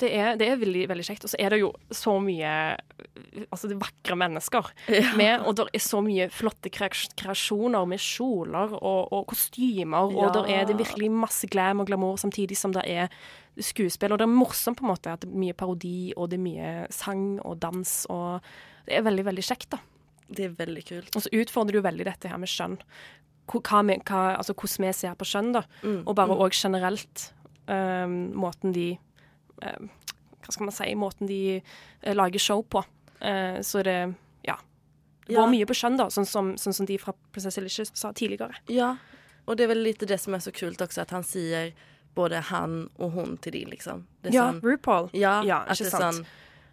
Det 0.00 0.08
er, 0.16 0.36
det 0.40 0.46
er 0.48 0.60
veldig, 0.60 0.86
veldig 0.88 1.04
kjekt. 1.06 1.26
Og 1.26 1.32
så 1.32 1.38
er 1.42 1.52
det 1.52 1.60
jo 1.60 1.70
så 1.94 2.14
mye 2.22 2.52
altså 3.50 3.68
det 3.68 3.76
er 3.76 3.82
vakre 3.82 4.16
mennesker 4.18 4.70
Ja. 4.90 5.12
med, 5.18 5.44
og 5.46 5.56
det 5.58 5.66
er 5.76 5.82
så 5.84 6.00
mye 6.04 6.28
flotte 6.32 6.70
kreasjoner 6.72 7.86
med 7.88 8.00
kjoler 8.02 8.74
og, 8.80 9.12
og 9.12 9.26
kostymer, 9.30 10.08
og 10.10 10.24
Ja. 10.24 10.32
der 10.34 10.50
er 10.54 10.64
det 10.70 10.78
virkelig 10.80 11.10
masse 11.12 11.46
glam 11.50 11.80
og 11.80 11.86
glamour 11.86 12.16
samtidig 12.18 12.56
som 12.56 12.72
det 12.72 12.84
er 12.86 13.08
skuespill. 13.60 14.12
Og 14.12 14.18
det 14.18 14.26
er 14.26 14.34
morsomt 14.34 14.78
på 14.80 14.86
en 14.86 14.92
måte 14.94 15.12
at 15.12 15.20
det 15.24 15.30
er 15.30 15.40
mye 15.44 15.56
parodi, 15.56 16.12
og 16.16 16.30
det 16.30 16.38
er 16.38 16.44
mye 16.44 16.74
sang 16.90 17.40
og 17.44 17.60
dans, 17.60 18.06
og 18.10 18.40
det 18.86 18.96
er 18.98 19.02
veldig, 19.06 19.24
veldig 19.24 19.44
kjekt, 19.44 19.70
da. 19.70 19.78
Det 20.30 20.44
er 20.46 20.54
veldig 20.54 20.84
kult. 20.86 21.16
Og 21.16 21.22
så 21.24 21.32
utfordrer 21.34 21.78
du 21.78 21.82
veldig 21.82 22.06
dette 22.06 22.30
her 22.30 22.38
med 22.38 22.48
skjønn. 22.50 22.78
Altså 23.50 24.54
hvordan 24.54 24.86
vi 24.86 24.92
ser 24.94 25.14
på 25.18 25.26
skjønn, 25.26 25.52
da. 25.52 25.64
Mm, 25.82 26.02
Og 26.06 26.14
bare 26.14 26.36
mm. 26.36 26.50
generelt 26.54 27.32
um, 27.66 28.32
måten 28.38 28.72
de 28.72 28.96
Hva 29.60 30.50
skal 30.52 30.64
man 30.66 30.72
si 30.74 30.94
Måten 30.94 31.26
de 31.28 31.62
eh, 32.02 32.14
lager 32.14 32.38
show 32.40 32.62
på. 32.62 32.84
Eh, 33.20 33.60
så 33.60 33.82
det 33.84 34.14
Ja. 34.44 34.56
Går 35.28 35.36
Ja. 35.36 35.46
mye 35.46 35.66
på 35.66 35.74
skjønn, 35.76 35.96
da, 35.98 36.06
sånn 36.08 36.26
som, 36.26 36.54
sånn 36.56 36.72
som 36.74 36.86
de 36.86 36.96
fra 36.98 37.12
Prinsesse 37.32 37.60
Licious 37.62 37.90
sa 37.94 38.10
tidligere. 38.12 38.54
Ja, 38.68 38.96
og 39.46 39.56
det 39.56 39.64
er 39.64 39.74
vel 39.74 39.82
litt 39.84 39.98
det 40.00 40.18
som 40.20 40.34
er 40.34 40.38
så 40.38 40.50
kult 40.52 40.78
også, 40.80 41.02
at 41.02 41.10
han 41.10 41.22
sier 41.22 41.72
både 42.16 42.40
han 42.42 42.88
og 42.98 43.12
hun 43.12 43.36
til 43.38 43.52
de, 43.52 43.64
liksom. 43.66 44.06
Det 44.22 44.32
Ja, 44.32 44.50
sånn- 44.52 44.60
RuPaul. 44.62 45.10
Ja, 45.12 45.42
Ja, 45.44 45.58
at 45.68 45.78
det 45.78 45.86
er 45.86 45.90
sant. 45.90 46.14
sånn 46.16 46.26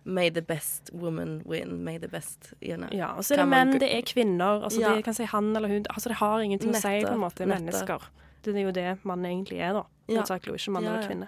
May 0.05 0.29
the 0.29 0.41
best 0.41 0.89
woman 0.93 1.43
win. 1.45 1.83
May 1.83 1.97
the 1.99 2.07
best 2.07 2.53
ene. 2.61 2.87
Ja, 2.93 3.09
og 3.17 3.23
så 3.25 3.33
er 3.33 3.37
det 3.43 3.47
menn, 3.49 3.77
det 3.77 3.91
er 3.91 4.01
kvinner. 4.01 4.63
Altså 4.63 4.79
Ja. 4.79 4.95
Det 4.95 5.03
kan 5.03 5.13
si 5.13 5.25
han 5.25 5.53
eller 5.55 5.67
hun. 5.67 5.83
Altså 5.89 6.07
Det 6.07 6.15
har 6.17 6.39
ingenting 6.39 6.69
å 6.71 6.75
si, 6.75 7.03
på 7.03 7.11
en 7.11 7.19
måte. 7.19 7.45
nettopp. 7.45 7.59
Mennesker. 7.59 8.01
Det 8.41 8.55
er 8.55 8.63
jo 8.63 8.71
det 8.71 9.03
mann 9.05 9.23
egentlig 9.25 9.59
er, 9.59 9.73
da. 9.73 9.83
Ja. 10.07 10.21
Hovedsakelig, 10.21 10.55
ikke 10.55 10.71
mann 10.71 10.85
eller 10.85 11.07
kvinne. 11.07 11.27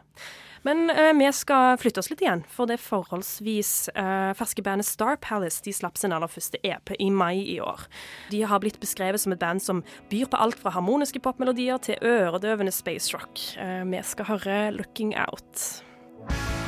Men 0.68 0.90
eh, 0.90 1.14
vi 1.16 1.30
skal 1.36 1.78
flytte 1.80 2.02
oss 2.02 2.10
litt 2.12 2.24
igjen, 2.24 2.44
for 2.52 2.70
det 2.70 2.80
forholdsvis 2.84 3.74
eh, 3.96 4.32
ferske 4.38 4.64
bandet 4.66 4.90
Star 4.90 5.20
Palace 5.24 5.64
de 5.66 5.74
slapp 5.76 6.00
sin 6.00 6.16
aller 6.16 6.32
første 6.32 6.60
EP 6.68 6.94
i 7.00 7.10
mai 7.14 7.40
i 7.56 7.60
år. 7.64 7.86
De 8.34 8.44
har 8.44 8.62
blitt 8.64 8.80
beskrevet 8.82 9.22
som 9.22 9.36
et 9.36 9.42
band 9.42 9.64
som 9.64 9.84
byr 10.12 10.30
på 10.32 10.40
alt 10.40 10.60
fra 10.60 10.76
harmoniske 10.76 11.22
popmelodier 11.24 11.80
til 11.84 12.00
øredøvende 12.04 12.74
space 12.76 13.16
rock. 13.16 13.40
Eh, 13.58 13.84
vi 13.88 14.04
skal 14.04 14.34
høre 14.34 14.60
'Looking 14.72 15.16
Out'. 15.16 16.59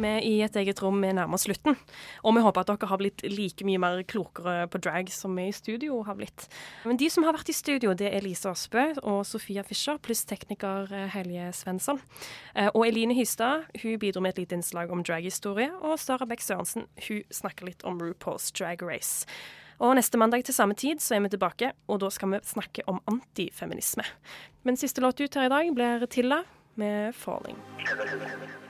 Vi 0.00 0.12
i 0.24 0.34
et 0.44 0.56
eget 0.56 0.80
rom 0.82 1.02
er 1.04 1.12
nærmere 1.18 1.40
slutten. 1.42 1.76
Og 2.24 2.34
vi 2.36 2.42
håper 2.44 2.62
at 2.62 2.70
dere 2.72 2.88
har 2.88 3.00
blitt 3.00 3.22
like 3.28 3.66
mye 3.68 3.80
mer 3.82 4.02
klokere 4.08 4.66
på 4.70 4.80
drag 4.80 5.10
som 5.12 5.34
vi 5.36 5.48
i 5.50 5.52
studio 5.52 6.00
har 6.06 6.16
blitt. 6.16 6.46
Men 6.84 6.96
de 7.00 7.10
som 7.12 7.26
har 7.26 7.36
vært 7.36 7.52
i 7.52 7.56
studio, 7.56 7.92
det 7.94 8.08
er 8.14 8.24
Lise 8.24 8.48
Aasbø 8.48 8.86
og 9.02 9.22
Sofia 9.28 9.64
Fischer, 9.66 9.98
pluss 10.02 10.24
tekniker 10.24 10.90
eh, 10.92 11.08
Helje 11.12 11.50
Svensson. 11.60 12.00
Eh, 12.54 12.70
Og 12.74 12.86
Eline 12.88 13.14
Hystad 13.14 13.68
hun 13.82 13.98
bidro 14.00 14.20
med 14.24 14.34
et 14.34 14.44
lite 14.44 14.56
innslag 14.56 14.90
om 14.90 15.04
draghistorie. 15.04 15.70
Og 15.82 15.98
Sara 16.00 16.26
Beck 16.26 16.40
Sørensen 16.44 16.86
hun 17.08 17.24
snakker 17.30 17.68
litt 17.68 17.84
om 17.84 18.00
RuPaul's 18.00 18.50
Drag 18.56 18.82
Race. 18.82 19.26
Og 19.80 19.94
neste 19.96 20.18
mandag 20.20 20.44
til 20.44 20.54
samme 20.54 20.74
tid 20.76 21.00
så 21.00 21.16
er 21.16 21.22
vi 21.24 21.30
tilbake, 21.32 21.72
og 21.88 22.02
da 22.02 22.10
skal 22.12 22.34
vi 22.34 22.40
snakke 22.44 22.84
om 22.86 23.00
antifeminisme. 23.08 24.04
Men 24.62 24.76
siste 24.76 25.00
låt 25.00 25.20
ut 25.20 25.34
her 25.34 25.48
i 25.48 25.52
dag 25.52 25.74
blir 25.74 26.06
Tilla 26.06 26.42
med 26.76 27.14
'Falling'. 27.14 28.68